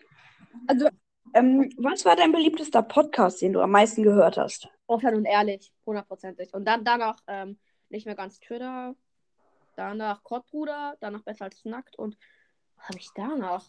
also, 0.67 0.87
ähm, 1.33 1.69
was 1.77 2.05
war 2.05 2.15
dein 2.15 2.31
beliebtester 2.31 2.81
Podcast, 2.81 3.41
den 3.41 3.53
du 3.53 3.61
am 3.61 3.71
meisten 3.71 4.03
gehört 4.03 4.37
hast? 4.37 4.69
Offen 4.87 5.15
und 5.15 5.25
ehrlich, 5.25 5.71
hundertprozentig. 5.85 6.53
Und 6.53 6.65
dann 6.65 6.83
danach 6.83 7.19
ähm, 7.27 7.57
nicht 7.89 8.05
mehr 8.05 8.15
ganz 8.15 8.39
Twitter, 8.39 8.95
danach 9.75 10.23
Kottbruder, 10.23 10.95
danach 10.99 11.23
besser 11.23 11.45
als 11.45 11.63
nackt 11.65 11.97
und 11.97 12.17
was 12.77 12.87
habe 12.87 12.99
ich 12.99 13.09
danach? 13.15 13.65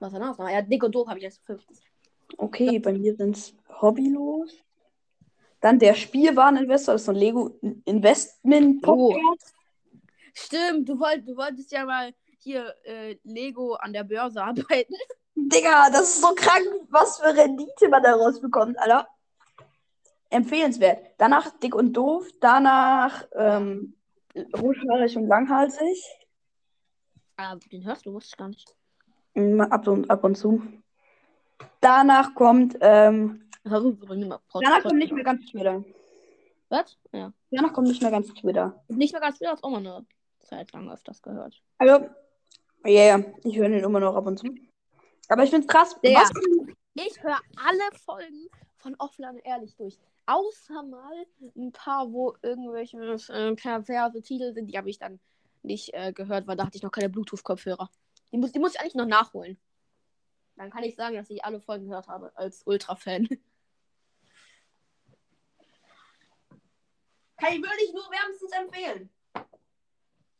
Was 0.00 0.12
danach? 0.12 0.38
noch? 0.38 0.48
Ja, 0.48 0.62
dick 0.62 0.84
und 0.84 0.94
doof 0.94 1.08
habe 1.08 1.18
ich 1.18 1.24
als 1.24 1.38
fünftes. 1.38 1.80
Okay, 2.36 2.78
bei 2.78 2.92
mir 2.92 3.14
sind 3.16 3.36
es 3.36 3.54
hobbylos. 3.80 4.52
Dann 5.60 5.78
der 5.78 5.94
Spielwareninvestor, 5.94 6.94
das 6.94 7.02
ist 7.02 7.06
so 7.06 7.12
ein 7.12 7.18
Lego 7.18 7.58
Investment 7.84 8.82
Podcast. 8.82 9.54
Stimmt, 10.34 10.88
du, 10.88 11.00
wollt, 11.00 11.26
du 11.26 11.36
wolltest 11.36 11.72
ja 11.72 11.84
mal 11.84 12.12
hier 12.48 12.74
äh, 12.84 13.16
Lego 13.24 13.74
an 13.74 13.92
der 13.92 14.04
Börse 14.04 14.42
arbeiten. 14.50 14.94
Digga, 15.34 15.90
das 15.90 16.14
ist 16.14 16.20
so 16.20 16.34
krank, 16.34 16.66
was 16.90 17.18
für 17.18 17.36
Rendite 17.36 17.88
man 17.88 18.02
daraus 18.02 18.40
bekommt, 18.40 18.78
Alter. 18.78 19.06
Empfehlenswert. 20.30 20.98
Danach 21.16 21.50
dick 21.58 21.74
und 21.74 21.92
doof, 21.94 22.26
danach 22.40 23.26
ähm, 23.34 23.94
rothaarig 24.54 25.16
und 25.16 25.26
langhalsig. 25.26 26.04
Ah, 27.36 27.56
den 27.72 27.84
hörst 27.84 28.04
du, 28.04 28.12
wusste 28.12 28.30
ich 28.32 28.36
gar 28.36 28.48
nicht. 28.48 28.74
Mm, 29.34 29.60
Ab 29.60 29.86
und, 29.86 30.10
ab 30.10 30.24
und 30.24 30.36
zu. 30.36 30.62
Danach 31.80 32.34
kommt, 32.34 32.76
ähm, 32.80 33.48
danach 33.64 34.82
kommt 34.82 34.98
nicht 34.98 35.12
mehr 35.12 35.24
ganz 35.24 35.46
Twitter. 35.46 35.84
Was? 36.68 36.98
Ja. 37.12 37.32
Danach 37.50 37.72
kommt 37.72 37.88
nicht 37.88 38.02
mehr 38.02 38.10
ganz 38.10 38.28
Twitter. 38.34 38.84
Nicht 38.88 39.12
mehr 39.12 39.20
ganz 39.20 39.38
viel, 39.38 39.48
hast 39.48 39.64
auch 39.64 39.70
mal 39.70 39.78
eine 39.78 40.06
Zeit 40.40 40.72
lang 40.72 40.90
öfters 40.90 41.22
gehört. 41.22 41.62
Also, 41.78 42.08
ja, 42.84 43.18
yeah, 43.18 43.24
ich 43.44 43.56
höre 43.56 43.68
den 43.68 43.84
immer 43.84 44.00
noch 44.00 44.14
ab 44.14 44.26
und 44.26 44.38
zu. 44.38 44.46
Aber 45.28 45.44
ich 45.44 45.50
finde 45.50 45.66
es 45.66 45.72
krass. 45.72 45.96
Digga. 46.00 46.20
Was, 46.20 46.30
Ich 46.94 47.22
höre 47.22 47.38
alle 47.56 47.98
Folgen 48.04 48.48
von 48.76 48.94
Offline 48.98 49.38
ehrlich 49.44 49.76
durch. 49.76 49.98
Außer 50.26 50.82
mal 50.82 51.26
ein 51.56 51.72
paar, 51.72 52.12
wo 52.12 52.34
irgendwelche 52.42 52.98
äh, 52.98 53.54
perverse 53.54 54.22
Titel 54.22 54.52
sind, 54.52 54.66
die 54.66 54.76
habe 54.76 54.90
ich 54.90 54.98
dann 54.98 55.20
nicht 55.62 55.94
äh, 55.94 56.12
gehört, 56.12 56.46
weil 56.46 56.56
da 56.56 56.66
hatte 56.66 56.76
ich 56.76 56.82
noch 56.82 56.92
keine 56.92 57.08
Bluetooth-Kopfhörer. 57.08 57.90
Die 58.32 58.38
muss, 58.38 58.52
die 58.52 58.58
muss 58.58 58.74
ich 58.74 58.80
eigentlich 58.80 58.94
noch 58.94 59.06
nachholen. 59.06 59.58
Dann 60.56 60.70
kann 60.70 60.82
ich 60.82 60.96
sagen, 60.96 61.16
dass 61.16 61.30
ich 61.30 61.44
alle 61.44 61.60
Folgen 61.60 61.88
gehört 61.88 62.08
habe, 62.08 62.32
als 62.36 62.62
Ultra-Fan. 62.66 63.28
Kann 67.36 67.52
ich 67.52 67.62
wirklich 67.62 67.92
nur 67.92 68.10
wärmstens 68.10 68.52
empfehlen. 68.52 69.10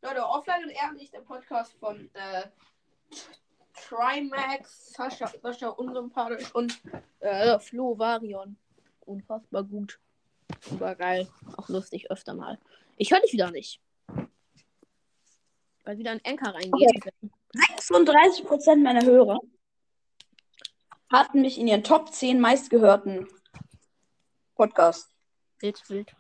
Leute, 0.01 0.25
Offline 0.25 0.65
und 0.65 0.71
Ehrlich, 0.71 1.11
der 1.11 1.21
Podcast 1.21 1.73
von 1.81 2.09
äh, 2.15 2.45
Trimax, 3.75 4.93
Sascha, 4.93 5.33
Sascha 5.43 5.69
unsympathisch 5.69 6.55
und 6.55 6.81
äh, 7.21 7.59
Flo 7.59 7.99
Varion. 7.99 8.57
Unfassbar 9.01 9.65
gut. 9.65 9.99
Super 10.61 10.95
geil. 10.95 11.29
Auch 11.57 11.69
lustig 11.69 12.11
öfter 12.11 12.35
mal. 12.35 12.59
Ich 12.97 13.11
höre 13.11 13.21
dich 13.21 13.33
wieder 13.33 13.51
nicht. 13.51 13.81
Weil 15.85 15.99
wieder 15.99 16.13
ein 16.13 16.25
Enker 16.25 16.55
reingeht. 16.55 17.13
36% 17.55 18.77
meiner 18.83 19.05
Hörer 19.05 19.41
hatten 21.11 21.41
mich 21.41 21.59
in 21.59 21.67
ihren 21.67 21.83
Top 21.85 22.13
10 22.13 22.41
meistgehörten 22.41 23.27
Podcasts. 24.55 25.09
Wild, 25.61 25.83
wild. 25.89 26.18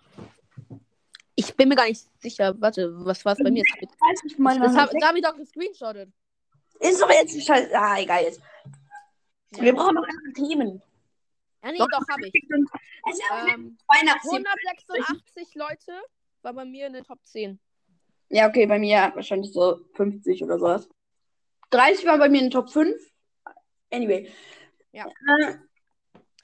Ich 1.40 1.54
bin 1.54 1.68
mir 1.68 1.76
gar 1.76 1.86
nicht 1.86 2.04
sicher. 2.20 2.52
Warte, 2.60 2.92
was 3.04 3.24
war 3.24 3.34
es 3.34 3.38
bei 3.38 3.48
mir? 3.52 3.62
Das, 3.80 3.88
30 4.22 4.38
meiner 4.40 4.64
das 4.66 4.76
hab, 4.76 4.90
Hörer. 4.90 4.98
da 5.00 5.06
habe 5.08 5.18
ich 5.18 5.24
doch 5.24 5.36
gescreenshottet. 5.36 6.12
Ist 6.80 7.00
doch 7.00 7.10
jetzt 7.10 7.32
nicht 7.36 7.46
scheiße. 7.46 7.70
Ah, 7.78 7.96
egal 8.00 8.24
jetzt. 8.24 8.40
Wir 9.50 9.66
Ja, 9.68 9.72
brauchen 9.72 9.94
noch 9.94 10.02
andere 10.02 10.32
Themen. 10.34 10.82
ja 11.62 11.70
nee, 11.70 11.78
doch, 11.78 12.08
habe 12.10 12.26
ich. 12.26 12.34
Auch 13.04 13.54
Ähm, 13.54 13.78
Weihnachtsthemen. 13.86 14.46
186 14.46 15.54
Leute 15.54 15.92
war 16.42 16.54
bei 16.54 16.64
mir 16.64 16.88
in 16.88 16.94
den 16.94 17.04
Top 17.04 17.20
10. 17.24 17.60
Ja, 18.30 18.48
okay, 18.48 18.66
bei 18.66 18.80
mir 18.80 19.12
wahrscheinlich 19.14 19.52
so 19.52 19.80
50 19.94 20.42
oder 20.42 20.58
sowas. 20.58 20.88
30 21.70 22.04
war 22.04 22.18
bei 22.18 22.28
mir 22.28 22.38
in 22.38 22.46
den 22.46 22.50
Top 22.50 22.68
5. 22.68 22.96
Anyway. 23.92 24.28
Ja. 24.90 25.06
Äh, 25.06 25.54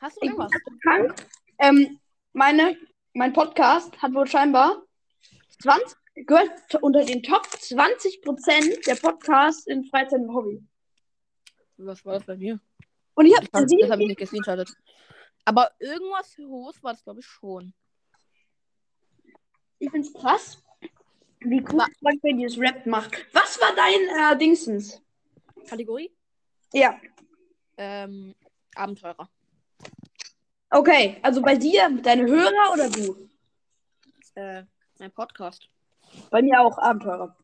Hast 0.01 0.17
du 0.17 0.21
ich 0.23 0.31
irgendwas? 0.31 0.53
krank. 0.83 1.15
Ähm, 1.59 1.99
meine, 2.33 2.77
mein 3.13 3.33
Podcast 3.33 4.01
hat 4.01 4.15
wohl 4.15 4.27
scheinbar 4.29 4.83
20, 5.59 5.97
gehört 6.27 6.75
unter 6.83 7.05
den 7.05 7.23
Top 7.23 7.45
20% 7.47 8.85
der 8.87 8.95
Podcasts 8.97 9.67
in 9.67 9.85
Freizeit 9.85 10.21
und 10.21 10.35
Hobby. 10.35 10.63
Was 11.77 12.05
war 12.05 12.15
das 12.15 12.25
bei 12.25 12.37
mir? 12.37 12.61
Und 13.15 13.27
ich 13.27 13.35
habe 13.37 13.47
Das, 13.53 13.67
das 13.67 13.91
habe 13.91 14.03
ich 14.03 14.09
nicht 14.09 14.19
gescreenshottet. 14.19 14.69
Aber 15.45 15.71
irgendwas 15.79 16.37
hohes 16.39 16.83
war 16.83 16.93
das, 16.93 17.05
glaube 17.05 17.21
ich, 17.21 17.27
schon. 17.27 17.73
Ich 19.79 19.91
find's 19.91 20.13
krass, 20.15 20.63
wie 21.41 21.61
cool 21.61 21.79
Wa- 21.81 21.87
Frank 22.01 22.21
dieses 22.23 22.59
Rap 22.59 22.87
macht. 22.87 23.27
Was 23.33 23.61
war 23.61 23.75
dein 23.75 24.35
äh, 24.35 24.39
Dingsens? 24.39 25.03
Kategorie? 25.69 26.11
Ja, 26.73 26.99
Ähm, 27.77 28.35
Abenteurer. 28.77 29.29
okay. 30.71 31.19
Also 31.23 31.43
bei 31.43 31.57
dir, 31.57 31.89
deine 32.03 32.27
Hörer 32.27 32.73
oder 32.73 32.89
du? 32.91 33.29
Äh, 34.35 34.65
mein 35.05 35.13
Podcast. 35.13 35.69
Bei 36.31 36.41
mir 36.41 36.63
auch 36.63 36.79
Abenteurer. 36.79 37.37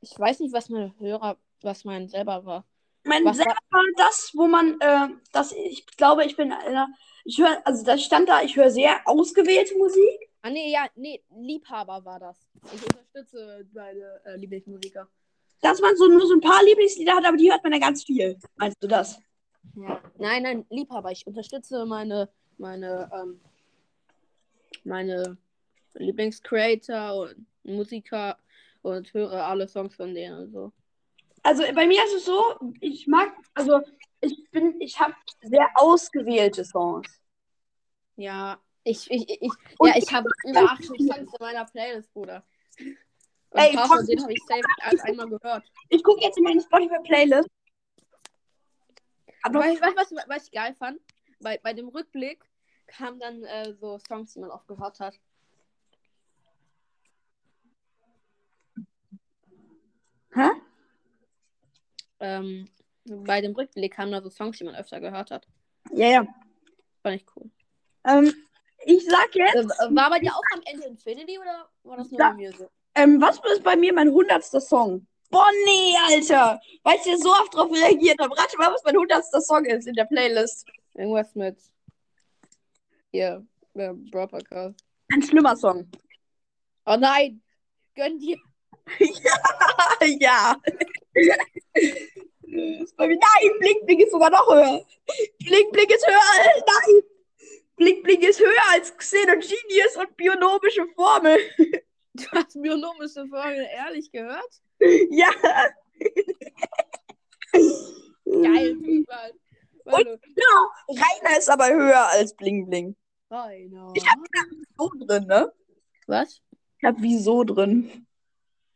Ich 0.00 0.18
weiß 0.18 0.40
nicht, 0.40 0.54
was 0.54 0.70
mein 0.70 0.98
Hörer, 0.98 1.36
was 1.60 1.84
mein 1.84 2.08
selber 2.08 2.46
war. 2.46 2.64
Mein 3.02 3.26
Was 3.26 3.36
selber 3.36 3.54
war 3.70 3.82
das, 3.98 4.30
wo 4.32 4.46
man, 4.46 4.80
äh, 4.80 5.08
das, 5.30 5.52
ich 5.52 5.86
glaube, 5.98 6.24
ich 6.24 6.34
bin 6.34 6.50
einer, 6.50 6.88
ich 7.26 7.38
höre, 7.38 7.60
also 7.66 7.84
da 7.84 7.98
stand 7.98 8.30
da, 8.30 8.40
ich 8.40 8.56
höre 8.56 8.70
sehr 8.70 9.02
ausgewählte 9.04 9.76
Musik. 9.76 10.30
Ah, 10.40 10.48
nee, 10.48 10.72
ja, 10.72 10.86
nee, 10.94 11.22
Liebhaber 11.36 12.02
war 12.06 12.18
das. 12.18 12.48
Ich 12.74 12.82
unterstütze 12.82 13.66
meine 13.74 14.22
äh, 14.24 14.36
Lieblingsmusiker. 14.36 15.06
Dass 15.60 15.82
man 15.82 15.94
so 15.96 16.08
nur 16.08 16.26
so 16.26 16.32
ein 16.32 16.40
paar 16.40 16.64
Lieblingslieder 16.64 17.16
hat, 17.16 17.26
aber 17.26 17.36
die 17.36 17.50
hört 17.50 17.62
man 17.62 17.74
ja 17.74 17.80
ganz 17.80 18.04
viel. 18.04 18.38
Meinst 18.56 18.82
du 18.82 18.88
das? 18.88 19.20
Ja. 19.76 20.00
Nein, 20.16 20.42
nein, 20.42 20.66
Liebhaber. 20.70 21.12
Ich 21.12 21.26
unterstütze 21.26 21.84
meine, 21.84 22.30
meine, 22.56 23.10
ähm, 23.12 23.40
meine 24.84 25.36
Lieblingscreator 25.94 27.14
und 27.14 27.46
Musiker 27.64 28.38
und 28.82 29.12
höre 29.14 29.44
alle 29.46 29.68
Songs 29.68 29.94
von 29.94 30.14
denen 30.14 30.38
und 30.38 30.52
so. 30.52 30.72
Also 31.42 31.62
bei 31.74 31.86
mir 31.86 32.02
ist 32.04 32.14
es 32.14 32.24
so, 32.24 32.58
ich 32.80 33.06
mag, 33.06 33.32
also 33.54 33.80
ich 34.20 34.50
bin, 34.50 34.80
ich 34.80 34.98
habe 34.98 35.14
sehr 35.42 35.68
ausgewählte 35.74 36.64
Songs. 36.64 37.20
Ja, 38.16 38.58
ich, 38.84 39.10
ich, 39.10 39.28
ich, 39.28 39.50
Und 39.78 39.88
ja, 39.88 39.96
ich 39.96 40.12
habe 40.12 40.28
über 40.48 40.60
80 40.62 40.86
Songs 40.86 41.32
in 41.32 41.36
meiner 41.40 41.64
Playlist, 41.66 42.12
Bruder. 42.12 42.44
Und 42.78 43.60
Ey, 43.60 43.76
komm. 43.76 44.06
denen 44.06 44.22
habe 44.22 44.32
ich 44.32 44.40
ein- 44.50 45.00
einmal 45.00 45.28
gehört. 45.28 45.64
Ich 45.88 46.02
gucke 46.02 46.22
jetzt 46.22 46.38
in 46.38 46.44
meine 46.44 46.60
Spotify-Playlist. 46.60 47.48
Aber 49.42 49.60
Weißt 49.60 49.76
du, 49.76 49.82
was, 49.82 50.10
was, 50.12 50.28
was 50.28 50.44
ich 50.46 50.52
geil 50.52 50.74
fand? 50.74 50.98
Bei, 51.40 51.58
bei 51.62 51.72
dem 51.74 51.88
Rückblick 51.88 52.42
kamen 52.86 53.18
dann 53.20 53.42
äh, 53.44 53.74
so 53.74 53.98
Songs, 53.98 54.32
die 54.32 54.40
man 54.40 54.50
oft 54.50 54.66
gehört 54.66 55.00
hat. 55.00 55.18
Hä? 60.34 60.50
Ähm, 62.20 62.68
bei 63.04 63.40
dem 63.40 63.52
Rückblick 63.54 63.94
kamen 63.94 64.12
da 64.12 64.22
so 64.22 64.30
Songs, 64.30 64.58
die 64.58 64.64
man 64.64 64.74
öfter 64.74 65.00
gehört 65.00 65.30
hat. 65.30 65.46
Ja, 65.92 66.08
ja. 66.08 66.26
Fand 67.02 67.16
ich 67.16 67.26
cool. 67.36 67.50
Ähm, 68.04 68.32
ich 68.86 69.04
sag 69.06 69.34
jetzt, 69.34 69.54
Äh, 69.54 69.94
war 69.94 70.10
bei 70.10 70.18
dir 70.18 70.32
auch 70.34 70.42
am 70.54 70.60
Ende 70.64 70.86
Infinity 70.86 71.38
oder 71.38 71.68
war 71.84 71.96
das 71.98 72.10
nur 72.10 72.20
Ja. 72.20 72.30
bei 72.30 72.36
mir 72.36 72.52
so? 72.52 72.70
ähm, 72.94 73.20
was 73.20 73.38
ist 73.52 73.62
bei 73.62 73.76
mir 73.76 73.92
mein 73.92 74.10
hundertster 74.10 74.60
Song? 74.60 75.06
Boah, 75.30 75.50
nee, 75.64 75.94
Alter. 76.08 76.60
Weil 76.84 76.96
ich 76.96 77.02
hier 77.02 77.18
so 77.18 77.30
oft 77.30 77.52
drauf 77.54 77.70
reagiert 77.72 78.18
habe. 78.20 78.36
Rate 78.38 78.56
mal, 78.56 78.72
was 78.72 78.84
mein 78.84 78.94
100. 78.96 79.24
Song 79.42 79.64
ist 79.64 79.86
in 79.86 79.94
der 79.94 80.04
Playlist. 80.04 80.66
Irgendwas 80.94 81.34
mit. 81.34 81.58
Hier, 83.10 83.44
äh, 83.74 83.92
Brawl 83.92 84.28
Podcast. 84.28 84.78
Ein 85.12 85.22
schlimmer 85.22 85.56
Song. 85.56 85.90
Oh 86.86 86.96
nein! 86.96 87.42
Gönn 87.94 88.18
dir! 88.18 88.38
ja. 90.20 90.56
Mir- 92.42 92.86
Nein, 92.98 93.50
Blink 93.60 93.86
Blink 93.86 94.02
ist 94.02 94.12
sogar 94.12 94.30
noch 94.30 94.46
höher. 94.48 94.84
Blink 95.44 95.72
Blink 95.72 95.90
ist 95.90 96.06
höher. 96.06 96.16
als- 96.16 96.62
Nein. 96.66 97.02
Blink 97.76 98.02
Blink 98.04 98.22
ist 98.22 98.40
höher 98.40 98.62
als 98.72 98.96
Xenogenius 98.96 99.96
und 99.98 100.16
bionomische 100.16 100.86
Formel. 100.94 101.38
Du 102.16 102.24
hast 102.30 102.52
bionomische 102.62 103.26
Folge 103.26 103.66
ehrlich 103.74 104.08
gehört? 104.12 104.48
Ja. 105.10 105.30
Geil, 107.52 108.74
Mann. 108.76 109.32
Warte. 109.84 110.20
Rainer 110.88 111.38
ist 111.38 111.50
aber 111.50 111.68
höher 111.72 112.06
als 112.10 112.34
Bling 112.36 112.66
Bling. 112.70 112.94
Rainer. 113.30 113.92
Ich 113.96 114.06
hab 114.08 114.18
so 114.78 114.90
drin, 115.06 115.26
ne? 115.26 115.52
Was? 116.06 116.40
Ich 116.78 116.84
hab 116.84 116.94
wieso 117.00 117.42
drin. 117.42 118.06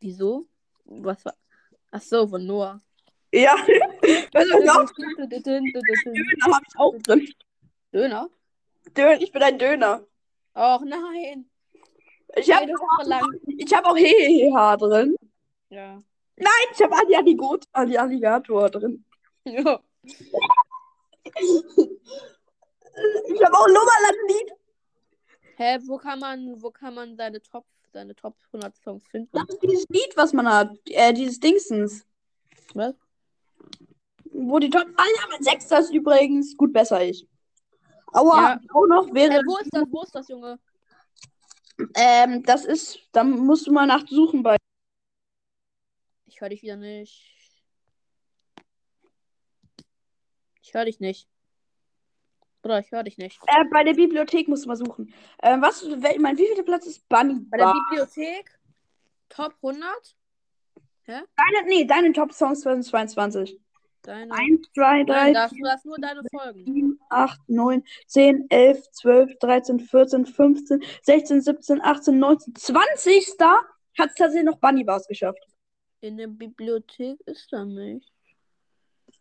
Wieso? 0.00 0.46
Was 0.84 1.24
war. 1.24 1.34
Ach 1.90 2.00
so, 2.02 2.26
von 2.26 2.46
Noah. 2.46 2.80
Ja. 3.32 3.56
Hab 3.56 3.66
ich 4.44 4.70
auch 4.70 4.90
drin? 4.92 5.30
Döner 5.42 6.54
hab 6.54 6.62
ich 6.66 6.78
auch 6.78 6.94
drin. 7.02 7.28
Döner? 7.92 8.28
Dön 8.96 9.20
ich 9.20 9.32
bin 9.32 9.42
ein 9.42 9.58
Döner. 9.58 10.06
Och 10.54 10.80
nein. 10.84 11.50
Ich 12.36 12.50
hab, 12.52 12.62
Eine 12.62 12.72
Woche 12.74 13.08
lang. 13.08 13.24
ich 13.46 13.72
hab 13.74 13.84
auch 13.86 13.96
Heheha 13.96 14.76
drin. 14.76 15.16
Ja. 15.70 16.02
Nein, 16.36 16.66
ich 16.72 16.82
hab 16.82 16.92
Alligator, 16.92 17.58
Alligator 17.72 18.70
drin. 18.70 19.04
ja. 19.44 19.80
Ich 23.28 23.42
hab 23.44 23.54
auch 23.54 23.66
Lummerland-Lied. 23.66 24.52
Hä, 25.56 25.78
wo 25.86 25.96
kann 25.98 26.20
man, 26.20 26.62
wo 26.62 26.70
kann 26.70 26.94
man 26.94 27.16
seine 27.16 27.42
Top, 27.42 27.64
seine 27.98 28.14
Top 28.14 28.36
100 28.52 28.76
Songs 28.76 29.06
finden? 29.08 29.28
Das 29.32 29.48
ist 29.48 29.60
dieses 29.60 29.84
Lied, 29.88 30.12
was 30.16 30.32
man 30.32 30.48
hat. 30.48 30.70
Äh, 30.86 31.12
dieses 31.12 31.40
Dingsens. 31.40 32.06
Was? 32.74 32.94
Wo 34.30 34.60
die 34.60 34.70
Top. 34.70 34.86
Ah 34.96 35.04
ja, 35.16 35.26
mein 35.30 35.42
Sechster 35.42 35.80
ist 35.80 35.90
übrigens 35.90 36.56
gut 36.56 36.72
besser 36.72 37.02
ich. 37.02 37.26
Aua, 38.12 38.36
Ja. 38.36 38.60
auch 38.72 38.86
noch 38.86 39.12
wäre. 39.12 39.32
Hä, 39.32 39.42
wo 39.44 39.58
ist 39.58 39.70
das, 39.72 39.84
wo 39.90 40.02
ist 40.02 40.14
das, 40.14 40.28
Junge? 40.28 40.60
Ähm, 41.96 42.42
das 42.44 42.64
ist. 42.64 43.00
Da 43.12 43.24
musst 43.24 43.66
du 43.66 43.72
mal 43.72 43.86
nachsuchen 43.86 44.42
bei. 44.44 44.56
Ich 46.26 46.40
höre 46.40 46.50
dich 46.50 46.62
wieder 46.62 46.76
nicht. 46.76 47.34
Ich 50.62 50.72
höre 50.74 50.84
dich 50.84 51.00
nicht. 51.00 51.28
Bruder, 52.68 52.80
ich 52.80 52.92
höre 52.92 53.02
dich 53.02 53.16
nicht. 53.16 53.40
Äh, 53.46 53.64
bei 53.72 53.82
der 53.82 53.94
Bibliothek 53.94 54.46
musst 54.46 54.64
du 54.64 54.68
mal 54.68 54.76
suchen. 54.76 55.10
Ähm, 55.42 55.62
was, 55.62 55.82
wel, 55.86 56.18
mein 56.18 56.36
wievielter 56.36 56.64
Platz 56.64 56.86
ist 56.86 57.08
Bunny 57.08 57.40
Bei 57.48 57.56
der 57.56 57.64
Bar? 57.64 57.86
Bibliothek? 57.88 58.58
Top 59.30 59.54
100? 59.62 59.86
Deine, 61.06 61.66
nee, 61.66 61.86
deine 61.86 62.12
Top-Songs 62.12 62.60
2022. 62.60 63.58
Deine. 64.02 64.30
1, 64.30 64.70
2, 64.74 65.04
3, 65.04 65.04
Nein, 65.04 65.32
das, 65.32 65.50
du 65.50 65.66
hast 65.66 65.86
nur 65.86 65.96
deine 65.98 66.20
Folgen. 66.30 66.66
7, 66.66 67.00
8, 67.08 67.40
9, 67.48 67.84
10, 68.06 68.50
11, 68.50 68.90
12, 68.90 69.38
13, 69.38 69.80
14, 69.80 70.26
15, 70.26 70.84
16, 71.02 71.40
17, 71.40 71.80
18, 71.82 72.18
19, 72.18 72.54
20. 72.54 73.34
Hat 73.40 73.64
es 74.10 74.14
tatsächlich 74.14 74.44
noch 74.44 74.58
Bunny 74.58 74.84
Bars 74.84 75.08
geschafft. 75.08 75.42
In 76.02 76.18
der 76.18 76.26
Bibliothek 76.26 77.18
ist 77.24 77.50
er 77.50 77.64
nicht. 77.64 78.12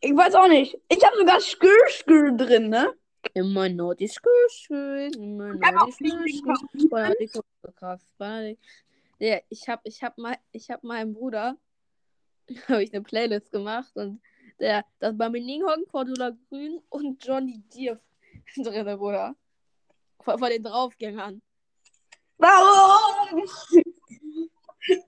Ich 0.01 0.13
weiß 0.13 0.35
auch 0.35 0.49
nicht. 0.49 0.77
Ich 0.89 1.01
habe 1.05 1.15
sogar 1.15 1.39
Skür 1.39 1.87
Skür 1.87 2.33
drin, 2.33 2.67
ne? 2.67 2.93
Immer 3.33 3.69
nur 3.69 3.95
die 3.95 4.07
Sküschel. 4.07 5.15
Immer 5.15 5.53
nur 5.53 5.85
die 5.85 5.91
Sküschel. 5.93 7.73
Krass. 7.75 8.01
Banandik. 8.17 8.59
Ja, 9.19 9.39
ich 9.49 9.67
hab, 9.67 9.81
ich 9.83 10.03
hab 10.03 10.17
mal, 10.17 10.37
ich 10.51 10.69
hab 10.69 10.83
meinem 10.83 11.13
Bruder 11.13 11.57
habe 12.67 12.83
ich 12.83 12.93
eine 12.93 13.03
Playlist 13.03 13.51
gemacht 13.51 13.91
und 13.95 14.21
der, 14.59 14.85
das 14.99 15.17
war 15.19 15.29
Meninghong, 15.29 15.85
Cordula 15.91 16.31
Grün 16.49 16.81
und 16.89 17.23
Johnny 17.23 17.63
Depp 17.73 18.01
drin, 18.55 18.97
Bruder. 18.97 19.35
Von, 20.21 20.39
von 20.39 20.49
den 20.49 20.63
Draufgängern. 20.63 21.41
Warum? 22.37 23.49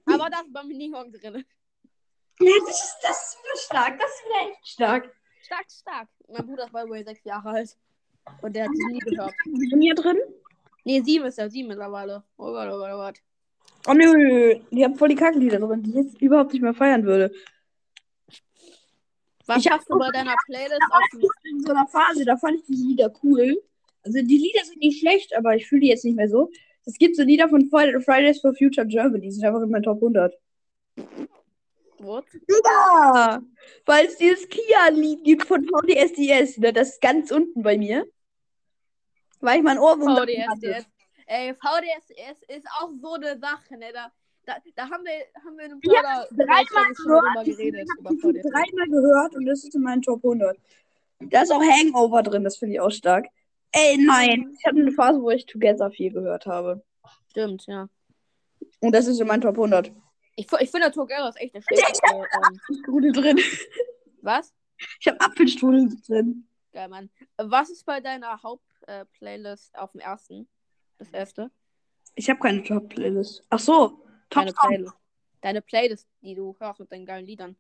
Aber 0.06 0.30
das 0.30 0.46
war 0.54 0.64
Meninghong 0.64 1.12
drin. 1.12 1.46
Ja, 2.42 2.52
das 2.66 2.84
ist, 2.84 2.98
das 3.02 3.38
ist 3.54 3.66
stark. 3.66 4.00
Das 4.00 4.10
ist 4.10 4.24
echt 4.42 4.68
stark. 4.68 5.16
Stark, 5.42 5.72
stark. 5.72 6.10
Mein 6.28 6.46
Bruder 6.46 6.66
ist 6.66 6.72
bei 6.72 6.88
wohl 6.88 7.04
sechs 7.04 7.24
Jahre 7.24 7.50
alt. 7.50 7.78
Und 8.42 8.56
der 8.56 8.66
hat 8.66 8.72
sie 8.74 8.86
nie 8.94 9.00
gehört. 9.00 9.34
Sind 9.46 9.82
hier 9.82 9.96
drin? 9.96 10.18
Nee, 10.86 11.02
sieben 11.02 11.26
ist 11.26 11.38
er, 11.38 11.50
sieben 11.50 11.68
mittlerweile. 11.70 12.24
Oh 12.38 12.52
Gott, 12.52 12.68
oh 12.72 12.78
Gott, 12.78 12.90
oh 12.94 12.98
Gott. 12.98 13.18
Oh 13.88 13.94
nö, 13.94 14.56
die 14.72 14.84
haben 14.84 14.96
voll 14.96 15.10
die 15.10 15.16
Kackenlieder 15.16 15.60
drin, 15.60 15.84
die 15.84 15.90
ich 15.92 15.96
jetzt 15.96 16.22
überhaupt 16.22 16.54
nicht 16.54 16.62
mehr 16.62 16.74
feiern 16.74 17.04
würde. 17.04 17.32
Was 19.46 19.66
Ich 19.66 19.72
hast 19.72 19.90
du 19.90 19.98
bei 19.98 20.10
deiner 20.12 20.36
Playlist 20.46 20.82
auf 20.92 21.22
In 21.44 21.62
so 21.62 21.72
einer 21.72 21.88
Phase, 21.88 22.24
da 22.26 22.38
fand 22.38 22.60
ich 22.60 22.66
die 22.66 22.74
Lieder 22.90 23.12
cool. 23.24 23.62
Also 24.04 24.20
die 24.22 24.38
Lieder 24.38 24.64
sind 24.64 24.80
nicht 24.80 25.00
schlecht, 25.00 25.36
aber 25.36 25.56
ich 25.56 25.68
fühle 25.68 25.82
die 25.82 25.88
jetzt 25.88 26.06
nicht 26.06 26.16
mehr 26.16 26.30
so. 26.30 26.52
Es 26.86 26.98
gibt 26.98 27.16
so 27.16 27.24
Lieder 27.24 27.50
von 27.50 27.70
Friday- 27.70 28.00
Fridays 28.02 28.42
for 28.42 28.54
Future 28.54 28.88
Germany, 28.88 29.22
die 29.22 29.32
sind 29.32 29.46
einfach 29.46 29.62
in 29.62 29.70
meinen 29.70 29.84
Top 29.84 29.98
100. 29.98 30.34
What? 32.00 32.26
Ja, 32.48 33.42
weil 33.86 34.06
es 34.06 34.18
dieses 34.18 34.48
Kia-Lied 34.48 35.24
gibt 35.24 35.44
von 35.44 35.66
VDSDS, 35.66 36.58
ne? 36.60 36.72
Das 36.72 36.90
ist 36.90 37.02
ganz 37.02 37.30
unten 37.32 37.62
bei 37.62 37.78
mir. 37.78 38.06
Weil 39.42 39.58
ich 39.58 39.64
mein 39.64 39.80
Ohrwurm. 39.80 40.16
VDSDS. 40.18 40.86
Ey, 41.28 41.54
VDSDS 41.54 42.42
ist 42.48 42.68
auch 42.80 42.90
so 43.02 43.14
eine 43.14 43.38
Sache, 43.38 43.78
ne? 43.78 43.88
Da, 43.94 44.12
da, 44.46 44.58
da 44.76 44.84
haben 44.90 45.04
wir, 45.06 45.44
haben 45.46 45.58
wir 45.58 45.66
in 45.66 45.72
einem 45.74 45.82
Ja, 45.84 46.26
dreimal 46.32 46.94
gehört. 46.94 47.48
Ich 47.48 47.58
geredet. 47.58 47.88
Habe 48.06 48.16
dreimal 48.42 48.88
gehört 48.88 49.36
und 49.36 49.46
das 49.46 49.64
ist 49.64 49.76
in 49.76 49.82
meinen 49.82 50.02
Top 50.02 50.24
100. 50.24 50.58
Da 51.20 51.42
ist 51.44 51.52
auch 51.52 51.62
Hangover 51.62 52.24
drin, 52.24 52.44
das 52.44 52.58
finde 52.58 52.76
ich 52.76 52.80
auch 52.82 52.90
stark. 52.90 53.28
Ey, 53.72 53.98
nein. 53.98 54.56
Ich 54.58 54.66
hatte 54.66 54.80
eine 54.80 54.92
Phase, 54.92 55.22
wo 55.22 55.30
ich 55.30 55.46
Together 55.46 55.92
viel 55.92 56.12
gehört 56.12 56.46
habe. 56.46 56.84
Stimmt, 57.30 57.66
ja. 57.68 57.88
Und 58.80 58.92
das 58.94 59.08
ist 59.08 59.20
in 59.20 59.28
meinen 59.28 59.42
Top 59.42 59.56
100. 59.56 59.92
Ich, 60.36 60.48
ich 60.60 60.72
finde, 60.72 60.92
Together 60.92 61.30
ist 61.30 61.40
echt 61.40 61.54
der 61.54 61.62
schlechteste. 61.62 62.08
Ähm, 62.16 62.60
Strudel 62.82 63.12
drin. 63.14 63.40
was? 64.22 64.54
Ich 65.00 65.08
habe 65.08 65.20
Apfelstrudel 65.20 65.90
drin. 66.08 66.48
Geil, 66.72 66.88
Mann. 66.88 67.10
Was 67.38 67.70
ist 67.70 67.86
bei 67.86 68.00
deiner 68.00 68.42
Haupt-Playlist 68.90 69.78
auf 69.78 69.92
dem 69.92 70.02
ersten? 70.02 70.48
Das 70.98 71.10
erste? 71.12 71.52
Ich 72.16 72.30
habe 72.30 72.40
keine 72.40 72.64
Top-Playlist. 72.64 73.44
Ach 73.50 73.60
so. 73.60 74.04
Top 74.30 74.44
Deine. 74.46 74.54
Playlist. 74.54 74.94
Deine 75.42 75.62
Playlist, 75.62 76.08
die 76.22 76.36
du 76.36 76.56
hörst 76.60 76.80
mit 76.80 76.92
deinen 76.92 77.06
geilen 77.06 77.26
Liedern. 77.26 77.56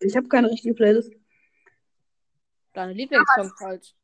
Ich 0.00 0.16
habe 0.16 0.28
keine 0.28 0.50
richtige 0.50 0.74
Playlist. 0.74 1.12
Deine 2.72 2.92
Lieblingssongs 2.94 3.52
halt. 3.60 3.94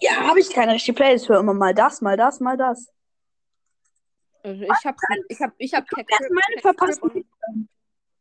Ja, 0.00 0.12
habe 0.28 0.40
ich 0.40 0.48
keine 0.50 0.72
richtige 0.72 0.96
Playlist. 0.96 1.28
Hör 1.28 1.40
immer 1.40 1.52
mal 1.54 1.74
das, 1.74 2.00
mal 2.00 2.16
das, 2.16 2.40
mal 2.40 2.56
das. 2.56 2.90
Also 4.42 4.62
ich 4.62 4.70
hab, 4.84 4.96
ich 5.28 5.40
hab, 5.40 5.54
ich 5.58 5.74
hab 5.74 5.88
Cat 5.88 6.06
meine 6.08 6.30
Cat 6.60 6.62
Crip 6.62 6.62
verpasste. 6.62 7.02
und- 7.02 7.68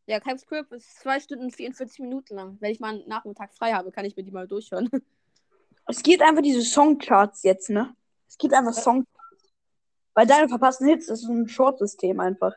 Ja, 0.05 0.19
Caps 0.19 0.45
Crip 0.45 0.69
ist 0.71 0.99
2 0.99 1.19
Stunden 1.21 1.45
und 1.45 1.55
44 1.55 1.99
Minuten 1.99 2.35
lang. 2.35 2.57
Wenn 2.59 2.71
ich 2.71 2.79
mal 2.79 2.93
einen 2.95 3.07
Nachmittag 3.07 3.53
frei 3.53 3.71
habe, 3.73 3.91
kann 3.91 4.05
ich 4.05 4.15
mir 4.17 4.23
die 4.23 4.31
mal 4.31 4.47
durchhören. 4.47 4.89
Es 5.87 6.01
gibt 6.01 6.21
einfach 6.21 6.41
diese 6.41 6.61
Songcharts 6.61 7.43
jetzt, 7.43 7.69
ne? 7.69 7.95
Es 8.27 8.37
gibt 8.37 8.53
einfach 8.53 8.73
Songcharts. 8.73 9.13
Weil 10.13 10.27
deine 10.27 10.47
verpassten 10.47 10.87
Hits, 10.87 11.07
das 11.07 11.23
ist 11.23 11.29
ein 11.29 11.47
Short-System 11.47 12.19
einfach. 12.19 12.53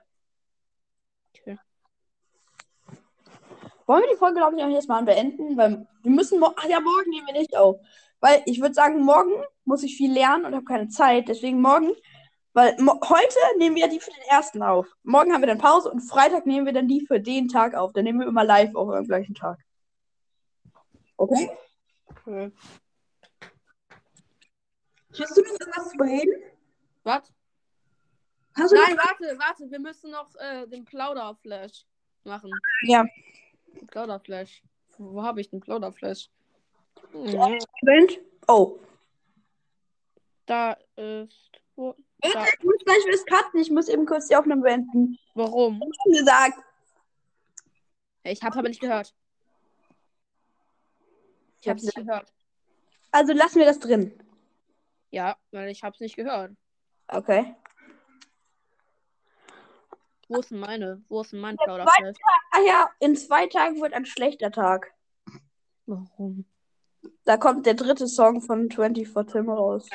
Okay. 1.30 1.58
Wollen 3.86 4.02
wir 4.02 4.10
die 4.10 4.18
Folge, 4.18 4.36
glaube 4.36 4.56
ich, 4.56 4.62
auch 4.62 4.68
jetzt 4.68 4.88
mal 4.88 5.02
beenden? 5.04 5.56
Weil 5.56 5.86
wir 6.02 6.10
müssen 6.10 6.38
morgen. 6.38 6.54
Ach 6.58 6.68
ja, 6.68 6.80
morgen 6.80 7.10
nehmen 7.10 7.26
wir 7.26 7.34
nicht 7.34 7.56
auf. 7.56 7.76
Weil 8.20 8.42
ich 8.46 8.60
würde 8.60 8.74
sagen, 8.74 9.02
morgen 9.02 9.32
muss 9.64 9.82
ich 9.82 9.96
viel 9.96 10.12
lernen 10.12 10.44
und 10.44 10.54
habe 10.54 10.64
keine 10.64 10.88
Zeit. 10.88 11.28
Deswegen 11.28 11.60
morgen. 11.60 11.92
Weil 12.52 12.74
heute 12.78 13.38
nehmen 13.58 13.76
wir 13.76 13.88
die 13.88 14.00
für 14.00 14.10
den 14.10 14.30
ersten 14.30 14.62
auf. 14.62 14.86
Morgen 15.02 15.32
haben 15.32 15.42
wir 15.42 15.46
dann 15.46 15.58
Pause 15.58 15.90
und 15.90 16.00
Freitag 16.00 16.46
nehmen 16.46 16.64
wir 16.64 16.72
dann 16.72 16.88
die 16.88 17.04
für 17.06 17.20
den 17.20 17.48
Tag 17.48 17.74
auf. 17.74 17.92
Dann 17.92 18.04
nehmen 18.04 18.20
wir 18.20 18.26
immer 18.26 18.44
live 18.44 18.74
auf 18.74 18.88
am 18.88 19.04
gleichen 19.04 19.34
Tag. 19.34 19.58
Okay? 21.18 21.50
okay. 22.08 22.52
Hast 25.18 25.36
du 25.36 25.42
noch 25.42 25.60
irgendwas 25.60 25.90
zu 25.90 25.96
bereden? 25.96 26.42
Was? 27.04 27.32
Hast 28.54 28.72
du 28.72 28.76
Nein, 28.76 28.96
warte, 28.96 29.38
warte. 29.38 29.70
Wir 29.70 29.78
müssen 29.78 30.10
noch 30.10 30.34
äh, 30.36 30.66
den 30.66 30.84
Plauderflash 30.84 31.84
machen. 32.24 32.50
Ja. 32.82 33.04
Plauderflash. 33.88 34.62
Wo 34.98 35.22
habe 35.22 35.40
ich 35.40 35.50
den 35.50 35.60
Plauderflash? 35.60 36.30
Hm? 37.12 38.08
Oh. 38.48 38.78
Da 40.46 40.72
ist. 40.96 41.50
Wo, 41.74 41.94
da, 42.20 42.28
ich 42.44 42.64
muss 42.64 42.78
gleich 42.84 43.04
was 43.12 43.26
cutten. 43.26 43.60
Ich 43.60 43.70
muss 43.70 43.88
eben 43.88 44.06
kurz 44.06 44.28
die 44.28 44.36
Aufnahme 44.36 44.62
beenden. 44.62 45.18
warum? 45.34 45.80
Wie 46.06 46.18
gesagt. 46.18 46.58
Hey, 48.22 48.32
ich 48.32 48.42
habe 48.42 48.58
aber 48.58 48.68
nicht 48.68 48.80
gehört. 48.80 49.14
Ich 51.60 51.68
habe 51.68 51.78
es 51.78 51.84
nicht 51.84 51.96
gehört. 51.96 52.32
Also 53.10 53.32
lassen 53.32 53.58
wir 53.58 53.66
das 53.66 53.78
drin. 53.78 54.18
Ja, 55.16 55.38
weil 55.50 55.70
ich 55.70 55.82
habe 55.82 55.94
es 55.94 56.00
nicht 56.00 56.14
gehört. 56.16 56.52
Okay. 57.08 57.56
Wo 60.28 60.40
ist 60.40 60.50
denn 60.50 60.58
meine? 60.58 61.02
Wo 61.08 61.22
ist 61.22 61.32
denn 61.32 61.40
mein 61.40 61.56
Plauderflash? 61.56 62.18
Ah 62.50 62.60
ja, 62.60 62.90
in 63.00 63.16
zwei 63.16 63.46
Tagen 63.46 63.80
wird 63.80 63.94
ein 63.94 64.04
schlechter 64.04 64.50
Tag. 64.50 64.92
Warum? 65.86 66.44
Da 67.24 67.38
kommt 67.38 67.64
der 67.64 67.72
dritte 67.72 68.08
Song 68.08 68.42
von 68.42 68.70
24 68.70 69.32
Tim 69.32 69.48
raus. 69.48 69.88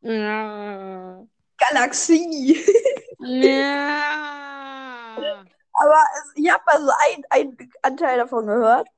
Ja. 0.00 1.24
Galaxie. 1.58 2.56
ja. 3.20 4.02
Aber 5.74 6.04
ich 6.34 6.50
habe 6.50 6.64
also 6.66 6.90
ein, 7.04 7.22
ein 7.30 7.70
Anteil 7.82 8.18
davon 8.18 8.48
gehört. 8.48 8.88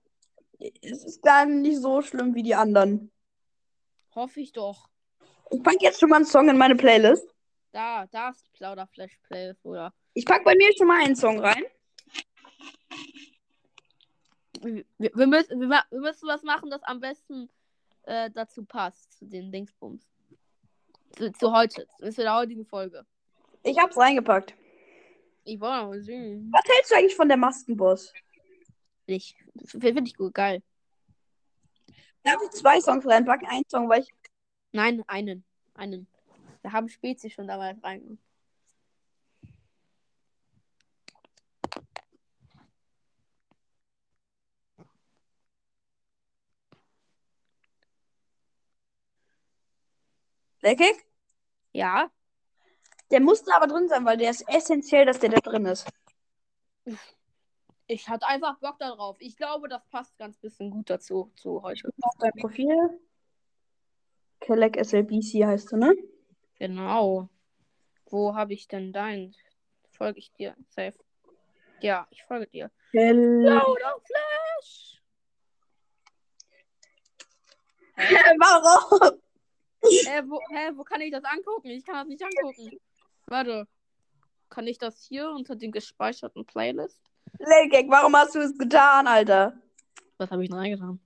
Es 0.81 1.05
ist 1.05 1.21
gar 1.23 1.45
nicht 1.45 1.83
so 1.83 2.01
schlimm 2.01 2.35
wie 2.35 2.43
die 2.43 2.55
anderen. 2.55 3.13
Hoffe 4.15 4.41
ich 4.41 4.53
doch. 4.53 4.89
Ich 5.51 5.63
packe 5.63 5.79
jetzt 5.81 6.01
schon 6.01 6.11
mal 6.11 6.17
einen 6.17 6.27
Song 6.27 6.49
in 6.49 6.59
meine 6.59 6.77
Playlist. 6.77 7.27
Da, 7.73 8.07
da 8.07 8.31
ist 8.31 8.47
die 8.47 8.51
Plauderflash 8.53 9.19
Playlist, 9.29 9.65
oder? 9.65 9.93
Ich 10.15 10.25
packe 10.25 10.45
bei 10.45 10.55
mir 10.55 10.71
schon 10.77 10.87
mal 10.87 11.05
einen 11.05 11.17
Song 11.17 11.39
rein. 11.41 11.65
Wir, 14.61 14.85
wir, 14.99 15.27
müssen, 15.27 15.61
wir, 15.61 15.85
wir 15.91 16.01
müssen 16.01 16.27
was 16.27 16.43
machen, 16.43 16.71
das 16.71 16.83
am 16.83 17.01
besten 17.01 17.49
äh, 18.03 18.31
dazu 18.31 18.65
passt, 18.65 19.19
zu 19.19 19.27
den 19.27 19.53
Dingsbums. 19.53 20.03
Zu, 21.17 21.33
zu 21.33 21.53
heute, 21.53 21.87
zu 22.01 22.23
der 22.23 22.35
heutigen 22.35 22.67
Folge. 22.67 23.07
Ich 23.63 23.79
hab's 23.79 23.97
reingepackt. 23.97 24.55
Ich 25.45 25.61
wollte 25.61 25.87
mal 25.87 26.03
sehen. 26.03 26.51
Was 26.53 26.63
hältst 26.69 26.91
du 26.91 26.97
eigentlich 26.97 27.17
von 27.17 27.29
der 27.29 27.37
Maskenboss? 27.37 28.13
Ich 29.07 29.37
finde 29.67 30.03
ich 30.05 30.17
gut, 30.17 30.35
geil. 30.35 30.63
Darf 32.23 32.43
ich 32.45 32.51
zwei 32.51 32.81
Songs 32.81 33.07
reinpacken? 33.07 33.49
Ein 33.49 33.63
Song, 33.71 33.89
weil 33.89 34.03
ich. 34.03 34.13
Nein, 34.73 35.03
einen. 35.07 35.45
Einen. 35.75 36.07
Wir 36.63 36.73
haben 36.73 36.89
Spezi 36.89 37.31
schon 37.31 37.47
damals 37.47 37.83
rein. 37.85 38.19
Leckig? 50.63 51.05
Ja, 51.73 52.11
Der 53.11 53.21
musste 53.21 53.55
aber 53.55 53.67
drin 53.67 53.89
sein, 53.89 54.05
weil 54.05 54.17
der 54.17 54.31
ist 54.31 54.49
essentiell, 54.49 55.05
dass 55.07 55.19
der 55.19 55.31
da 55.31 55.41
drin 55.41 55.67
ist. 55.67 55.87
ich 57.87 58.09
hatte 58.09 58.27
einfach 58.27 58.59
Bock 58.61 58.79
darauf. 58.79 59.17
Ich 59.21 59.37
glaube, 59.37 59.69
das 59.69 59.85
passt 59.89 60.17
ganz 60.19 60.37
bisschen 60.39 60.71
gut 60.71 60.91
dazu, 60.91 61.31
zu 61.37 61.63
heute. 61.63 61.89
Auf 62.01 62.15
dein 62.19 62.33
Profil. 62.33 63.01
Kelleck 64.41 64.77
SLBC 64.77 65.45
heißt 65.45 65.73
du, 65.73 65.77
ne? 65.77 65.95
Genau. 66.59 67.29
Wo 68.07 68.35
habe 68.35 68.55
ich 68.55 68.69
denn 68.69 68.93
dein? 68.93 69.35
Folge 69.91 70.19
ich 70.19 70.33
dir? 70.33 70.57
Safe. 70.69 70.95
Ja, 71.81 72.07
ich 72.11 72.23
folge 72.25 72.47
dir. 72.47 72.71
Kelleck. 72.93 73.63
Flash! 74.07 75.03
Warum? 78.39 79.21
Hä, 79.83 80.23
wo, 80.27 80.41
hä, 80.51 80.71
wo 80.75 80.85
kann 80.85 81.01
ich 81.01 81.13
das 81.13 81.25
angucken? 81.25 81.69
Ich 81.69 81.85
kann 81.85 81.97
das 81.97 82.07
nicht 82.09 82.23
angucken. 82.23 82.79
Warte. 83.27 83.67
Kann 84.49 84.67
ich 84.67 84.79
das 84.79 85.03
hier 85.03 85.29
unter 85.31 85.57
den 85.57 85.73
gespeicherten 85.73 86.47
Playlist? 86.47 87.03
Leckig, 87.39 87.91
warum 87.91 88.17
hast 88.17 88.35
du 88.35 88.39
es 88.41 88.57
getan, 88.57 89.07
Alter? 89.07 89.61
Was 90.17 90.31
habe 90.31 90.43
ich 90.43 90.51
denn 90.51 90.59
reingetan? 90.59 91.01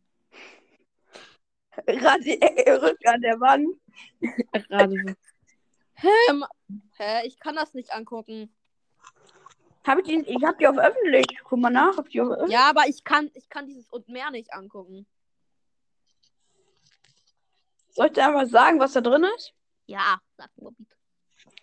Radi 1.87 2.33
äh, 2.41 2.73
Rück 2.73 3.07
an 3.07 3.21
der 3.21 3.41
Wand. 3.41 3.69
So. 4.69 4.97
Hä, 5.95 6.09
hä, 6.97 7.27
ich 7.27 7.39
kann 7.39 7.55
das 7.55 7.75
nicht 7.75 7.93
angucken. 7.93 8.55
Hab 9.85 9.99
ich, 9.99 10.09
ihn, 10.09 10.25
ich 10.27 10.43
hab 10.45 10.59
die 10.59 10.67
auf 10.67 10.79
öffentlich. 10.79 11.27
Guck 11.45 11.59
mal 11.59 11.71
nach, 11.71 11.97
hab 11.97 12.09
die 12.09 12.21
auf 12.21 12.31
öffentlich. 12.31 12.53
Ja, 12.53 12.71
aber 12.71 12.87
ich 12.89 13.03
kann, 13.05 13.31
ich 13.35 13.49
kann 13.49 13.67
dieses 13.67 13.89
und 13.89 14.09
mehr 14.09 14.31
nicht 14.31 14.53
angucken. 14.53 15.07
Soll 17.91 18.07
ich 18.07 18.13
dir 18.13 18.27
einfach 18.27 18.47
sagen, 18.47 18.79
was 18.79 18.93
da 18.93 19.01
drin 19.01 19.25
ist? 19.37 19.55
Ja, 19.87 20.21
sag 20.37 20.51
mal 20.57 20.73
bitte. 20.73 20.97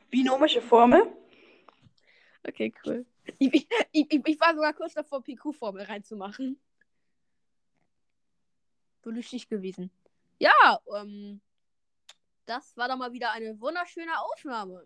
Binomische 0.09 0.61
Formel. 0.61 1.01
Okay, 2.47 2.73
cool. 2.85 3.05
Ich, 3.37 3.53
ich, 3.53 3.67
ich, 3.91 4.27
ich 4.27 4.39
war 4.39 4.53
sogar 4.53 4.73
kurz 4.73 4.93
davor, 4.93 5.23
PQ-Formel 5.23 5.83
reinzumachen. 5.83 6.59
Lustig 9.03 9.49
gewesen. 9.49 9.89
Ja, 10.39 10.80
ähm, 10.97 11.41
das 12.45 12.75
war 12.78 12.88
doch 12.88 12.97
mal 12.97 13.12
wieder 13.13 13.32
eine 13.32 13.60
wunderschöne 13.60 14.19
Aufnahme. 14.19 14.86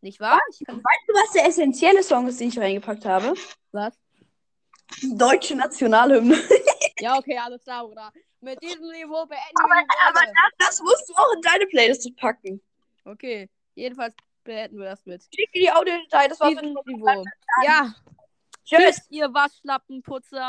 Nicht 0.00 0.18
wahr? 0.18 0.40
Ich 0.50 0.66
kann, 0.66 0.76
Weißt 0.78 1.04
du, 1.06 1.14
was 1.14 1.32
der 1.32 1.46
essentielle 1.46 2.02
Song 2.02 2.26
ist, 2.26 2.40
den 2.40 2.48
ich 2.48 2.58
reingepackt 2.58 3.04
habe? 3.04 3.34
was? 3.70 3.94
Die 5.00 5.16
deutsche 5.16 5.54
Nationalhymne. 5.56 6.36
Ja, 6.98 7.18
okay, 7.18 7.36
alles 7.36 7.64
klar, 7.64 7.84
Bruder. 7.84 8.12
Mit 8.40 8.62
diesem 8.62 8.88
Niveau 8.88 9.26
beenden 9.26 9.56
wir 9.56 9.82
die 9.82 9.88
Aber 10.08 10.20
das, 10.20 10.68
das 10.68 10.82
musst 10.82 11.08
du 11.08 11.14
auch 11.14 11.32
in 11.34 11.40
deine 11.40 11.66
Playlist 11.66 12.14
packen. 12.16 12.62
Okay, 13.04 13.50
jedenfalls 13.74 14.14
beenden 14.44 14.78
wir 14.78 14.84
das 14.90 15.04
mit 15.04 15.22
Schick 15.34 15.50
die 15.52 15.68
Audiodatei, 15.72 16.28
das 16.28 16.38
war's. 16.38 16.50
diesem 16.50 16.74
Niveau. 16.86 17.24
Ja, 17.64 17.92
Tschüss. 18.64 18.78
tschüss, 18.84 19.06
ihr 19.10 19.34
Waschlappenputzer. 19.34 20.40